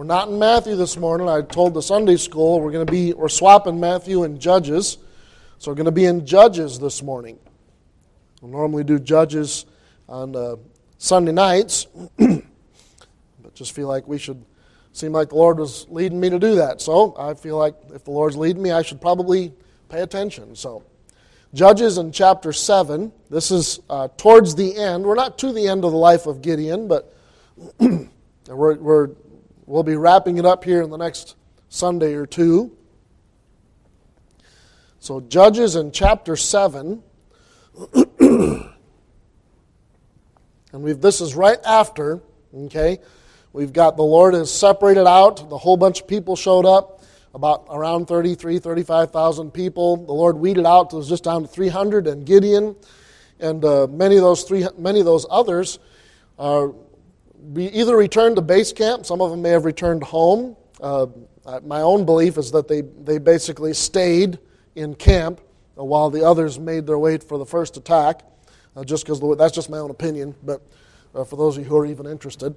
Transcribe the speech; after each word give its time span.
We're 0.00 0.06
not 0.06 0.28
in 0.28 0.38
Matthew 0.38 0.76
this 0.76 0.96
morning. 0.96 1.28
I 1.28 1.42
told 1.42 1.74
the 1.74 1.82
Sunday 1.82 2.16
school 2.16 2.58
we're 2.58 2.72
going 2.72 2.86
to 2.86 2.90
be 2.90 3.12
we're 3.12 3.28
swapping 3.28 3.78
Matthew 3.78 4.22
and 4.22 4.40
Judges. 4.40 4.96
So 5.58 5.70
we're 5.70 5.74
going 5.74 5.84
to 5.84 5.92
be 5.92 6.06
in 6.06 6.24
Judges 6.24 6.78
this 6.78 7.02
morning. 7.02 7.38
We 8.40 8.46
will 8.46 8.58
normally 8.58 8.82
do 8.82 8.98
Judges 8.98 9.66
on 10.08 10.34
uh, 10.34 10.56
Sunday 10.96 11.32
nights, 11.32 11.86
but 12.18 13.52
just 13.52 13.72
feel 13.72 13.88
like 13.88 14.08
we 14.08 14.16
should 14.16 14.42
seem 14.92 15.12
like 15.12 15.28
the 15.28 15.34
Lord 15.34 15.58
was 15.58 15.86
leading 15.90 16.18
me 16.18 16.30
to 16.30 16.38
do 16.38 16.54
that. 16.54 16.80
So 16.80 17.14
I 17.18 17.34
feel 17.34 17.58
like 17.58 17.74
if 17.92 18.02
the 18.04 18.10
Lord's 18.10 18.38
leading 18.38 18.62
me, 18.62 18.70
I 18.70 18.80
should 18.80 19.02
probably 19.02 19.52
pay 19.90 20.00
attention. 20.00 20.56
So 20.56 20.82
Judges 21.52 21.98
in 21.98 22.10
chapter 22.10 22.54
7. 22.54 23.12
This 23.28 23.50
is 23.50 23.80
uh, 23.90 24.08
towards 24.16 24.54
the 24.54 24.78
end. 24.78 25.04
We're 25.04 25.14
not 25.14 25.36
to 25.40 25.52
the 25.52 25.68
end 25.68 25.84
of 25.84 25.92
the 25.92 25.98
life 25.98 26.24
of 26.24 26.40
Gideon, 26.40 26.88
but 26.88 27.14
we're, 28.48 28.76
we're, 28.76 29.10
we'll 29.70 29.82
be 29.84 29.94
wrapping 29.94 30.36
it 30.36 30.44
up 30.44 30.64
here 30.64 30.82
in 30.82 30.90
the 30.90 30.96
next 30.96 31.36
Sunday 31.68 32.14
or 32.14 32.26
two. 32.26 32.76
So, 34.98 35.20
Judges 35.20 35.76
in 35.76 35.92
chapter 35.92 36.34
7. 36.34 37.00
and 38.18 38.72
we've, 40.72 41.00
this 41.00 41.20
is 41.20 41.36
right 41.36 41.58
after, 41.64 42.20
okay? 42.52 42.98
We've 43.52 43.72
got 43.72 43.96
the 43.96 44.02
Lord 44.02 44.34
has 44.34 44.52
separated 44.52 45.06
out, 45.06 45.48
the 45.48 45.58
whole 45.58 45.76
bunch 45.76 46.00
of 46.00 46.08
people 46.08 46.34
showed 46.34 46.66
up 46.66 47.04
about 47.32 47.66
around 47.70 48.06
33, 48.06 48.58
35,000 48.58 49.52
people. 49.52 49.98
The 49.98 50.12
Lord 50.12 50.36
weeded 50.36 50.66
out, 50.66 50.92
it 50.92 50.96
was 50.96 51.08
just 51.08 51.22
down 51.22 51.42
to 51.42 51.48
300, 51.48 52.08
and 52.08 52.26
Gideon 52.26 52.74
and 53.38 53.64
uh, 53.64 53.86
many, 53.88 54.16
of 54.16 54.22
those 54.22 54.42
three, 54.42 54.66
many 54.76 54.98
of 54.98 55.06
those 55.06 55.26
others 55.30 55.78
uh, 56.40 56.68
either 57.56 57.96
returned 57.96 58.36
to 58.36 58.42
base 58.42 58.72
camp, 58.72 59.06
some 59.06 59.20
of 59.20 59.30
them 59.30 59.42
may 59.42 59.50
have 59.50 59.64
returned 59.64 60.02
home. 60.02 60.56
Uh, 60.80 61.06
my 61.64 61.80
own 61.80 62.04
belief 62.04 62.38
is 62.38 62.50
that 62.52 62.68
they, 62.68 62.82
they 62.82 63.18
basically 63.18 63.74
stayed 63.74 64.38
in 64.76 64.94
camp 64.94 65.40
while 65.74 66.10
the 66.10 66.24
others 66.24 66.58
made 66.58 66.86
their 66.86 66.98
way 66.98 67.18
for 67.18 67.38
the 67.38 67.46
first 67.46 67.76
attack, 67.76 68.22
uh, 68.76 68.84
just 68.84 69.04
because 69.04 69.20
that's 69.38 69.54
just 69.54 69.70
my 69.70 69.78
own 69.78 69.90
opinion, 69.90 70.34
but 70.42 70.62
uh, 71.14 71.24
for 71.24 71.36
those 71.36 71.56
of 71.56 71.64
you 71.64 71.68
who 71.68 71.76
are 71.76 71.86
even 71.86 72.06
interested. 72.06 72.54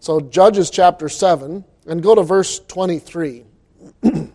So, 0.00 0.20
Judges 0.20 0.70
chapter 0.70 1.08
7, 1.08 1.64
and 1.86 2.02
go 2.02 2.14
to 2.14 2.22
verse 2.22 2.60
23. 2.60 3.44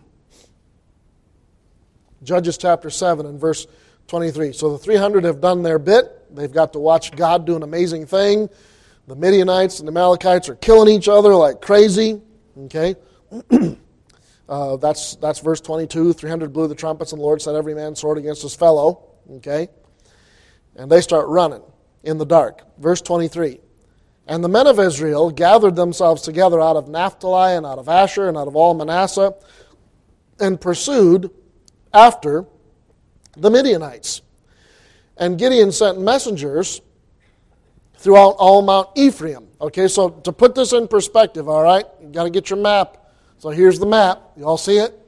Judges 2.22 2.58
chapter 2.58 2.90
7 2.90 3.26
and 3.26 3.40
verse 3.40 3.66
23. 4.08 4.52
So 4.52 4.72
the 4.72 4.78
300 4.78 5.24
have 5.24 5.40
done 5.40 5.62
their 5.62 5.78
bit. 5.78 6.34
They've 6.34 6.52
got 6.52 6.72
to 6.74 6.78
watch 6.78 7.12
God 7.12 7.46
do 7.46 7.56
an 7.56 7.62
amazing 7.62 8.06
thing. 8.06 8.48
The 9.08 9.16
Midianites 9.16 9.78
and 9.78 9.88
the 9.88 9.90
Amalekites 9.90 10.50
are 10.50 10.56
killing 10.56 10.94
each 10.94 11.08
other 11.08 11.34
like 11.34 11.62
crazy. 11.62 12.20
Okay? 12.64 12.94
uh, 14.48 14.76
that's, 14.76 15.16
that's 15.16 15.40
verse 15.40 15.62
22. 15.62 16.12
300 16.12 16.52
blew 16.52 16.68
the 16.68 16.74
trumpets, 16.74 17.12
and 17.12 17.18
the 17.18 17.24
Lord 17.24 17.40
set 17.40 17.54
every 17.54 17.74
man's 17.74 18.00
sword 18.00 18.18
against 18.18 18.42
his 18.42 18.54
fellow. 18.54 19.08
Okay? 19.36 19.68
And 20.76 20.92
they 20.92 21.00
start 21.00 21.26
running 21.28 21.62
in 22.02 22.18
the 22.18 22.26
dark. 22.26 22.60
Verse 22.78 23.00
23. 23.00 23.60
And 24.26 24.44
the 24.44 24.48
men 24.48 24.66
of 24.66 24.78
Israel 24.78 25.30
gathered 25.30 25.74
themselves 25.74 26.20
together 26.20 26.60
out 26.60 26.76
of 26.76 26.88
Naphtali 26.88 27.56
and 27.56 27.64
out 27.64 27.78
of 27.78 27.88
Asher 27.88 28.28
and 28.28 28.36
out 28.36 28.46
of 28.46 28.56
all 28.56 28.74
Manasseh 28.74 29.32
and 30.38 30.60
pursued 30.60 31.30
after 31.94 32.44
the 33.38 33.50
Midianites. 33.50 34.20
And 35.16 35.38
Gideon 35.38 35.72
sent 35.72 35.98
messengers 35.98 36.82
throughout 37.98 38.36
all 38.38 38.62
Mount 38.62 38.88
Ephraim. 38.96 39.46
Okay, 39.60 39.88
so 39.88 40.08
to 40.10 40.32
put 40.32 40.54
this 40.54 40.72
in 40.72 40.88
perspective, 40.88 41.48
all 41.48 41.62
right, 41.62 41.84
you 42.00 42.08
got 42.08 42.24
to 42.24 42.30
get 42.30 42.48
your 42.48 42.58
map. 42.58 42.96
So 43.38 43.50
here's 43.50 43.78
the 43.78 43.86
map. 43.86 44.22
You 44.36 44.44
all 44.44 44.56
see 44.56 44.78
it? 44.78 44.98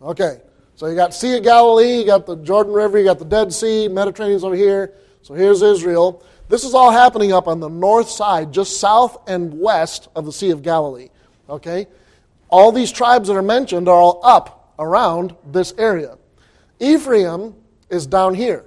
Okay, 0.00 0.40
so 0.74 0.88
you 0.88 0.96
got 0.96 1.14
Sea 1.14 1.36
of 1.36 1.44
Galilee, 1.44 1.98
you 1.98 2.06
got 2.06 2.26
the 2.26 2.36
Jordan 2.36 2.72
River, 2.72 2.98
you 2.98 3.04
got 3.04 3.20
the 3.20 3.24
Dead 3.24 3.52
Sea, 3.52 3.86
Mediterranean's 3.86 4.42
over 4.42 4.56
here. 4.56 4.94
So 5.22 5.32
here's 5.34 5.62
Israel. 5.62 6.24
This 6.48 6.64
is 6.64 6.74
all 6.74 6.90
happening 6.90 7.32
up 7.32 7.46
on 7.46 7.60
the 7.60 7.68
north 7.68 8.08
side, 8.08 8.52
just 8.52 8.80
south 8.80 9.16
and 9.28 9.60
west 9.60 10.08
of 10.16 10.26
the 10.26 10.32
Sea 10.32 10.50
of 10.50 10.62
Galilee. 10.62 11.08
Okay? 11.48 11.86
All 12.48 12.72
these 12.72 12.90
tribes 12.90 13.28
that 13.28 13.34
are 13.34 13.42
mentioned 13.42 13.88
are 13.88 13.94
all 13.94 14.20
up 14.24 14.74
around 14.78 15.36
this 15.46 15.72
area. 15.78 16.18
Ephraim 16.80 17.54
is 17.88 18.06
down 18.06 18.34
here. 18.34 18.64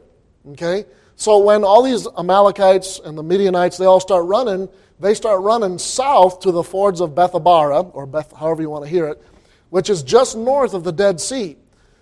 Okay? 0.52 0.86
So 1.16 1.38
when 1.40 1.64
all 1.64 1.82
these 1.82 2.08
Amalekites 2.18 3.00
and 3.04 3.18
the 3.18 3.24
Midianites, 3.24 3.78
they 3.78 3.86
all 3.86 4.00
start 4.00 4.26
running, 4.26 4.70
they 5.00 5.14
start 5.14 5.42
running 5.42 5.78
south 5.78 6.42
to 6.42 6.52
the 6.52 6.64
fords 6.64 7.02
of 7.02 7.12
Bethabara, 7.12 7.92
or 7.94 8.06
Beth, 8.06 8.34
however 8.34 8.62
you 8.62 8.70
want 8.70 8.84
to 8.84 8.90
hear 8.90 9.08
it, 9.08 9.22
which 9.70 9.90
is 9.90 10.04
just 10.04 10.38
north 10.38 10.74
of 10.74 10.84
the 10.84 10.92
Dead 10.92 11.22
Sea. 11.22 11.58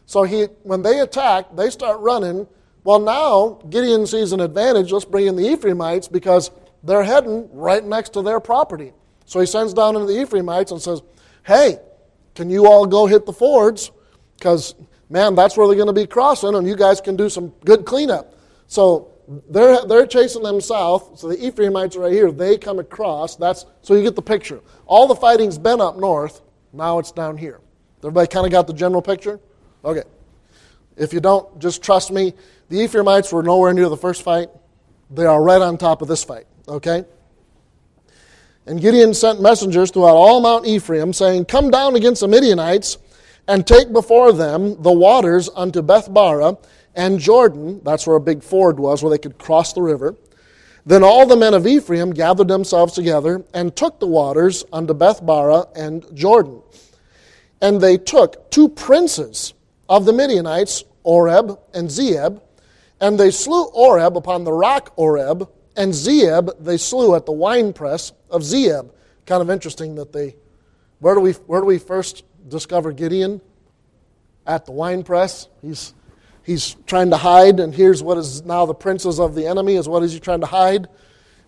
So 0.05 0.23
he, 0.23 0.43
when 0.63 0.81
they 0.81 0.99
attack, 0.99 1.55
they 1.55 1.69
start 1.69 1.99
running 1.99 2.47
well, 2.83 2.99
now 2.99 3.61
Gideon 3.69 4.05
sees 4.05 4.33
an 4.33 4.41
advantage. 4.41 4.91
Let's 4.91 5.05
bring 5.05 5.27
in 5.27 5.35
the 5.35 5.49
Ephraimites 5.49 6.07
because 6.07 6.51
they're 6.83 7.03
heading 7.03 7.49
right 7.53 7.83
next 7.83 8.09
to 8.13 8.21
their 8.21 8.39
property. 8.39 8.93
So 9.25 9.39
he 9.39 9.45
sends 9.45 9.73
down 9.73 9.95
into 9.95 10.07
the 10.07 10.21
Ephraimites 10.21 10.71
and 10.71 10.81
says, 10.81 11.01
Hey, 11.45 11.79
can 12.35 12.49
you 12.49 12.67
all 12.67 12.85
go 12.85 13.05
hit 13.05 13.25
the 13.25 13.33
fords? 13.33 13.91
Because, 14.37 14.75
man, 15.09 15.35
that's 15.35 15.55
where 15.55 15.67
they're 15.67 15.77
going 15.77 15.87
to 15.87 15.93
be 15.93 16.07
crossing, 16.07 16.55
and 16.55 16.67
you 16.67 16.75
guys 16.75 16.99
can 16.99 17.15
do 17.15 17.29
some 17.29 17.49
good 17.63 17.85
cleanup. 17.85 18.32
So 18.73 19.11
they're, 19.51 19.85
they're 19.85 20.07
chasing 20.07 20.41
them 20.41 20.59
south. 20.59 21.19
So 21.19 21.27
the 21.27 21.45
Ephraimites 21.45 21.95
are 21.95 21.99
right 21.99 22.11
here. 22.11 22.31
They 22.31 22.57
come 22.57 22.79
across. 22.79 23.35
That's 23.35 23.67
So 23.83 23.93
you 23.93 24.01
get 24.01 24.15
the 24.15 24.23
picture. 24.23 24.61
All 24.87 25.05
the 25.05 25.15
fighting's 25.15 25.59
been 25.59 25.79
up 25.79 25.95
north. 25.95 26.41
Now 26.73 26.97
it's 26.97 27.11
down 27.11 27.37
here. 27.37 27.61
Everybody 27.99 28.25
kind 28.25 28.47
of 28.47 28.51
got 28.51 28.65
the 28.65 28.73
general 28.73 29.03
picture? 29.03 29.39
Okay. 29.85 30.01
If 30.97 31.13
you 31.13 31.19
don't, 31.19 31.59
just 31.59 31.83
trust 31.83 32.11
me. 32.11 32.33
The 32.69 32.79
Ephraimites 32.79 33.31
were 33.31 33.43
nowhere 33.43 33.73
near 33.73 33.89
the 33.89 33.97
first 33.97 34.23
fight. 34.23 34.49
They 35.11 35.25
are 35.25 35.43
right 35.43 35.61
on 35.61 35.77
top 35.77 36.01
of 36.01 36.07
this 36.07 36.23
fight, 36.23 36.47
okay? 36.67 37.05
And 38.65 38.81
Gideon 38.81 39.13
sent 39.13 39.39
messengers 39.39 39.91
throughout 39.91 40.15
all 40.15 40.41
Mount 40.41 40.65
Ephraim, 40.65 41.13
saying, 41.13 41.45
Come 41.45 41.69
down 41.69 41.95
against 41.95 42.21
the 42.21 42.27
Midianites 42.27 42.97
and 43.47 43.67
take 43.67 43.93
before 43.93 44.33
them 44.33 44.81
the 44.81 44.91
waters 44.91 45.49
unto 45.55 45.83
Bethbarah 45.83 46.57
and 46.95 47.19
Jordan. 47.19 47.81
That's 47.83 48.05
where 48.05 48.15
a 48.15 48.21
big 48.21 48.43
ford 48.43 48.79
was, 48.79 49.01
where 49.03 49.09
they 49.09 49.17
could 49.17 49.37
cross 49.37 49.73
the 49.73 49.81
river. 49.81 50.15
Then 50.85 51.03
all 51.03 51.25
the 51.25 51.37
men 51.37 51.53
of 51.53 51.65
Ephraim 51.65 52.11
gathered 52.11 52.49
themselves 52.49 52.93
together 52.93 53.45
and 53.53 53.75
took 53.75 53.99
the 53.99 54.07
waters 54.07 54.65
unto 54.73 54.93
Bethbarah 54.93 55.67
and 55.75 56.05
Jordan. 56.13 56.61
And 57.61 57.79
they 57.79 57.97
took 57.97 58.51
two 58.51 58.67
princes 58.67 59.53
of 59.87 60.05
the 60.05 60.11
Midianites, 60.11 60.83
Oreb 61.03 61.57
and 61.73 61.89
Zeeb, 61.89 62.41
and 62.99 63.19
they 63.19 63.31
slew 63.31 63.65
Oreb 63.65 64.17
upon 64.17 64.43
the 64.43 64.51
rock 64.51 64.93
Oreb, 64.95 65.49
and 65.75 65.93
Zeeb 65.93 66.51
they 66.59 66.77
slew 66.77 67.15
at 67.15 67.25
the 67.25 67.31
winepress 67.31 68.11
of 68.29 68.41
Zeeb. 68.41 68.89
Kind 69.25 69.41
of 69.41 69.49
interesting 69.49 69.95
that 69.95 70.11
they. 70.11 70.35
Where 70.99 71.15
do 71.15 71.21
we, 71.21 71.31
where 71.33 71.61
do 71.61 71.65
we 71.65 71.79
first 71.79 72.23
discover 72.47 72.91
Gideon? 72.91 73.41
At 74.45 74.65
the 74.65 74.73
winepress. 74.73 75.47
He's, 75.61 75.93
he's 76.43 76.75
trying 76.85 77.09
to 77.09 77.17
hide, 77.17 77.59
and 77.59 77.73
here's 77.73 78.03
what 78.03 78.17
is 78.17 78.43
now 78.43 78.65
the 78.65 78.73
princes 78.73 79.19
of 79.19 79.35
the 79.35 79.47
enemy, 79.47 79.75
is 79.75 79.87
what 79.87 80.03
is 80.03 80.13
he 80.13 80.19
trying 80.19 80.41
to 80.41 80.47
hide? 80.47 80.87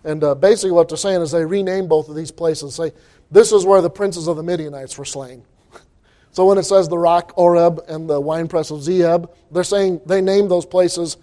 And 0.04 0.22
uh, 0.22 0.34
basically, 0.34 0.70
what 0.72 0.88
they're 0.88 0.96
saying 0.96 1.22
is 1.22 1.30
they 1.30 1.44
rename 1.44 1.88
both 1.88 2.08
of 2.08 2.14
these 2.14 2.30
places. 2.30 2.74
Say, 2.74 2.92
this 3.30 3.52
is 3.52 3.64
where 3.64 3.80
the 3.80 3.90
princes 3.90 4.28
of 4.28 4.36
the 4.36 4.42
Midianites 4.42 4.96
were 4.96 5.04
slain. 5.04 5.42
so 6.30 6.46
when 6.46 6.58
it 6.58 6.62
says 6.62 6.88
the 6.88 6.98
rock 6.98 7.32
Oreb 7.36 7.80
and 7.88 8.08
the 8.08 8.20
winepress 8.20 8.70
of 8.70 8.78
Zeeb, 8.78 9.28
they're 9.50 9.64
saying 9.64 10.00
they 10.06 10.20
named 10.20 10.50
those 10.50 10.66
places 10.66 11.16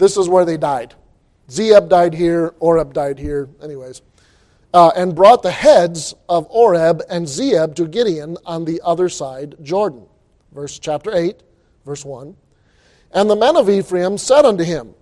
this 0.00 0.16
is 0.16 0.30
where 0.30 0.46
they 0.46 0.56
died. 0.56 0.94
Zeeb 1.50 1.90
died 1.90 2.14
here, 2.14 2.54
Oreb 2.58 2.94
died 2.94 3.18
here, 3.18 3.50
anyways. 3.62 4.00
Uh, 4.72 4.90
and 4.96 5.14
brought 5.14 5.42
the 5.42 5.50
heads 5.50 6.14
of 6.26 6.46
Oreb 6.48 7.02
and 7.10 7.26
Zeeb 7.26 7.74
to 7.74 7.86
Gideon 7.86 8.38
on 8.46 8.64
the 8.64 8.80
other 8.82 9.10
side 9.10 9.56
Jordan. 9.62 10.06
Verse 10.52 10.78
chapter 10.78 11.14
8, 11.14 11.42
verse 11.84 12.02
1. 12.02 12.34
And 13.12 13.28
the 13.28 13.36
men 13.36 13.56
of 13.56 13.68
Ephraim 13.68 14.18
said 14.18 14.44
unto 14.44 14.64
him, 14.64 14.94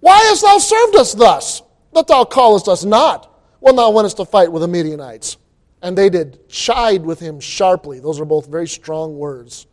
Why 0.00 0.18
hast 0.18 0.42
thou 0.42 0.58
served 0.58 0.96
us 0.96 1.14
thus, 1.14 1.62
that 1.92 2.06
thou 2.06 2.24
callest 2.24 2.68
us 2.68 2.84
not, 2.84 3.30
when 3.60 3.76
thou 3.76 3.90
wentest 3.90 4.16
to 4.18 4.24
fight 4.24 4.50
with 4.50 4.62
the 4.62 4.68
Midianites? 4.68 5.36
And 5.82 5.96
they 5.96 6.08
did 6.08 6.48
chide 6.48 7.04
with 7.04 7.20
him 7.20 7.40
sharply. 7.40 8.00
Those 8.00 8.18
are 8.20 8.24
both 8.24 8.46
very 8.46 8.66
strong 8.66 9.18
words. 9.18 9.66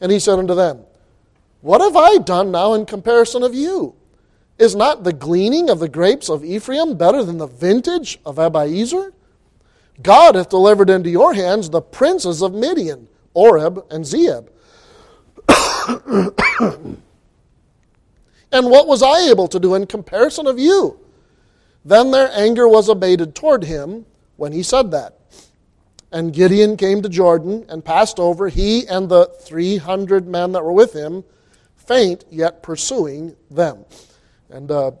And 0.00 0.10
he 0.10 0.18
said 0.18 0.38
unto 0.38 0.54
them, 0.54 0.84
what 1.64 1.80
have 1.80 1.96
I 1.96 2.18
done 2.18 2.50
now 2.50 2.74
in 2.74 2.84
comparison 2.84 3.42
of 3.42 3.54
you? 3.54 3.94
Is 4.58 4.76
not 4.76 5.02
the 5.02 5.14
gleaning 5.14 5.70
of 5.70 5.78
the 5.78 5.88
grapes 5.88 6.28
of 6.28 6.44
Ephraim 6.44 6.98
better 6.98 7.24
than 7.24 7.38
the 7.38 7.46
vintage 7.46 8.20
of 8.26 8.36
Abiezer? 8.36 9.14
God 10.02 10.34
hath 10.34 10.50
delivered 10.50 10.90
into 10.90 11.08
your 11.08 11.32
hands 11.32 11.70
the 11.70 11.80
princes 11.80 12.42
of 12.42 12.52
Midian, 12.52 13.08
Oreb 13.32 13.86
and 13.90 14.04
Zeeb. 14.04 14.48
and 18.52 18.70
what 18.70 18.86
was 18.86 19.02
I 19.02 19.30
able 19.30 19.48
to 19.48 19.58
do 19.58 19.74
in 19.74 19.86
comparison 19.86 20.46
of 20.46 20.58
you? 20.58 20.98
Then 21.84 22.10
their 22.10 22.30
anger 22.32 22.66
was 22.66 22.88
abated 22.88 23.34
toward 23.34 23.64
him 23.64 24.06
when 24.36 24.52
he 24.52 24.62
said 24.62 24.90
that. 24.92 25.18
And 26.10 26.32
Gideon 26.32 26.76
came 26.76 27.02
to 27.02 27.08
Jordan 27.08 27.66
and 27.68 27.84
passed 27.84 28.18
over, 28.20 28.48
he 28.48 28.86
and 28.86 29.08
the 29.08 29.26
300 29.42 30.26
men 30.26 30.52
that 30.52 30.64
were 30.64 30.72
with 30.72 30.92
him, 30.92 31.24
faint 31.76 32.24
yet 32.30 32.62
pursuing 32.62 33.34
them. 33.50 33.84
And 34.48 34.70
uh, 34.70 34.92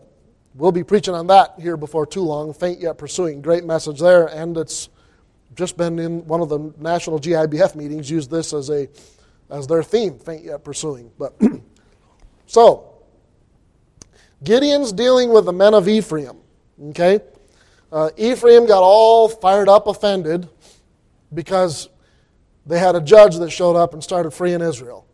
we'll 0.54 0.72
be 0.72 0.82
preaching 0.82 1.14
on 1.14 1.28
that 1.28 1.54
here 1.58 1.76
before 1.76 2.04
too 2.04 2.22
long, 2.22 2.52
faint 2.52 2.80
yet 2.80 2.98
pursuing. 2.98 3.40
Great 3.42 3.64
message 3.64 4.00
there, 4.00 4.26
and 4.26 4.56
it's 4.56 4.88
just 5.54 5.76
been 5.76 5.98
in 6.00 6.26
one 6.26 6.40
of 6.40 6.48
the 6.48 6.72
national 6.78 7.20
GIBF 7.20 7.76
meetings, 7.76 8.10
used 8.10 8.30
this 8.30 8.52
as, 8.52 8.68
a, 8.70 8.88
as 9.50 9.66
their 9.66 9.82
theme, 9.82 10.18
faint 10.18 10.44
yet 10.44 10.64
pursuing. 10.64 11.10
But 11.18 11.34
So, 12.46 12.92
Gideon's 14.42 14.92
dealing 14.92 15.30
with 15.30 15.44
the 15.44 15.52
men 15.52 15.74
of 15.74 15.88
Ephraim. 15.88 16.36
Okay? 16.90 17.20
Uh, 17.90 18.10
Ephraim 18.16 18.66
got 18.66 18.82
all 18.82 19.28
fired 19.28 19.68
up, 19.68 19.86
offended, 19.86 20.48
because 21.32 21.88
they 22.66 22.78
had 22.78 22.96
a 22.96 23.00
judge 23.00 23.36
that 23.36 23.50
showed 23.50 23.76
up 23.76 23.92
and 23.94 24.02
started 24.02 24.32
freeing 24.32 24.60
Israel. 24.60 25.06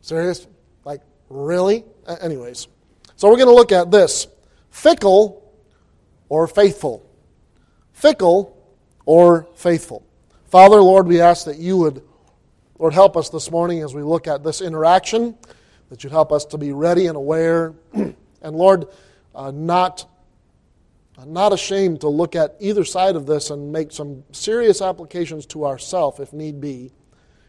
Serious? 0.00 0.46
Like, 0.84 1.00
really? 1.28 1.84
Anyways, 2.20 2.68
so 3.16 3.28
we're 3.28 3.36
going 3.36 3.48
to 3.48 3.54
look 3.54 3.72
at 3.72 3.90
this 3.90 4.26
fickle 4.70 5.52
or 6.28 6.46
faithful. 6.46 7.08
Fickle 7.92 8.56
or 9.06 9.48
faithful. 9.54 10.04
Father, 10.54 10.80
Lord, 10.80 11.08
we 11.08 11.20
ask 11.20 11.46
that 11.46 11.58
you 11.58 11.76
would, 11.78 12.00
Lord, 12.78 12.94
help 12.94 13.16
us 13.16 13.28
this 13.28 13.50
morning 13.50 13.82
as 13.82 13.92
we 13.92 14.02
look 14.02 14.28
at 14.28 14.44
this 14.44 14.60
interaction, 14.60 15.36
that 15.90 16.04
you'd 16.04 16.12
help 16.12 16.30
us 16.30 16.44
to 16.44 16.56
be 16.56 16.70
ready 16.70 17.08
and 17.08 17.16
aware, 17.16 17.74
and 17.92 18.14
Lord, 18.42 18.86
uh, 19.34 19.50
not 19.50 20.08
not 21.26 21.52
ashamed 21.52 22.02
to 22.02 22.08
look 22.08 22.36
at 22.36 22.54
either 22.60 22.84
side 22.84 23.16
of 23.16 23.26
this 23.26 23.50
and 23.50 23.72
make 23.72 23.90
some 23.90 24.22
serious 24.30 24.80
applications 24.80 25.44
to 25.46 25.66
ourselves 25.66 26.20
if 26.20 26.32
need 26.32 26.60
be. 26.60 26.92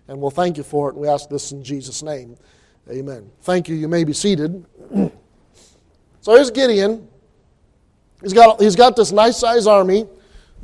And 0.07 0.19
we'll 0.19 0.31
thank 0.31 0.57
you 0.57 0.63
for 0.63 0.89
it. 0.89 0.95
We 0.95 1.07
ask 1.07 1.29
this 1.29 1.51
in 1.51 1.63
Jesus' 1.63 2.01
name. 2.01 2.35
Amen. 2.89 3.29
Thank 3.43 3.69
you. 3.69 3.75
You 3.75 3.87
may 3.87 4.03
be 4.03 4.13
seated. 4.13 4.65
so 6.21 6.33
here's 6.33 6.49
Gideon. 6.49 7.07
He's 8.23 8.33
got, 8.33 8.59
he's 8.59 8.75
got 8.75 8.95
this 8.95 9.11
nice 9.11 9.37
sized 9.37 9.67
army, 9.67 9.99
you 9.99 10.07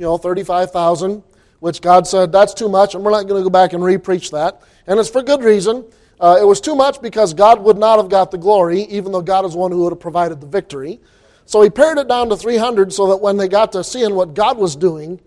know, 0.00 0.18
35,000, 0.18 1.22
which 1.62 1.80
God 1.80 2.08
said, 2.08 2.32
that's 2.32 2.54
too 2.54 2.68
much, 2.68 2.96
and 2.96 3.04
we're 3.04 3.12
not 3.12 3.28
going 3.28 3.40
to 3.40 3.44
go 3.44 3.48
back 3.48 3.72
and 3.72 3.84
re-preach 3.84 4.32
that. 4.32 4.62
And 4.88 4.98
it's 4.98 5.08
for 5.08 5.22
good 5.22 5.44
reason. 5.44 5.84
Uh, 6.18 6.36
it 6.40 6.44
was 6.44 6.60
too 6.60 6.74
much 6.74 7.00
because 7.00 7.32
God 7.34 7.62
would 7.62 7.78
not 7.78 7.98
have 7.98 8.08
got 8.08 8.32
the 8.32 8.36
glory, 8.36 8.82
even 8.82 9.12
though 9.12 9.22
God 9.22 9.44
is 9.44 9.54
one 9.54 9.70
who 9.70 9.84
would 9.84 9.92
have 9.92 10.00
provided 10.00 10.40
the 10.40 10.46
victory. 10.48 10.98
So 11.46 11.62
he 11.62 11.70
pared 11.70 11.98
it 11.98 12.08
down 12.08 12.30
to 12.30 12.36
300 12.36 12.92
so 12.92 13.10
that 13.10 13.18
when 13.18 13.36
they 13.36 13.46
got 13.46 13.70
to 13.72 13.84
seeing 13.84 14.16
what 14.16 14.34
God 14.34 14.58
was 14.58 14.74
doing, 14.74 15.20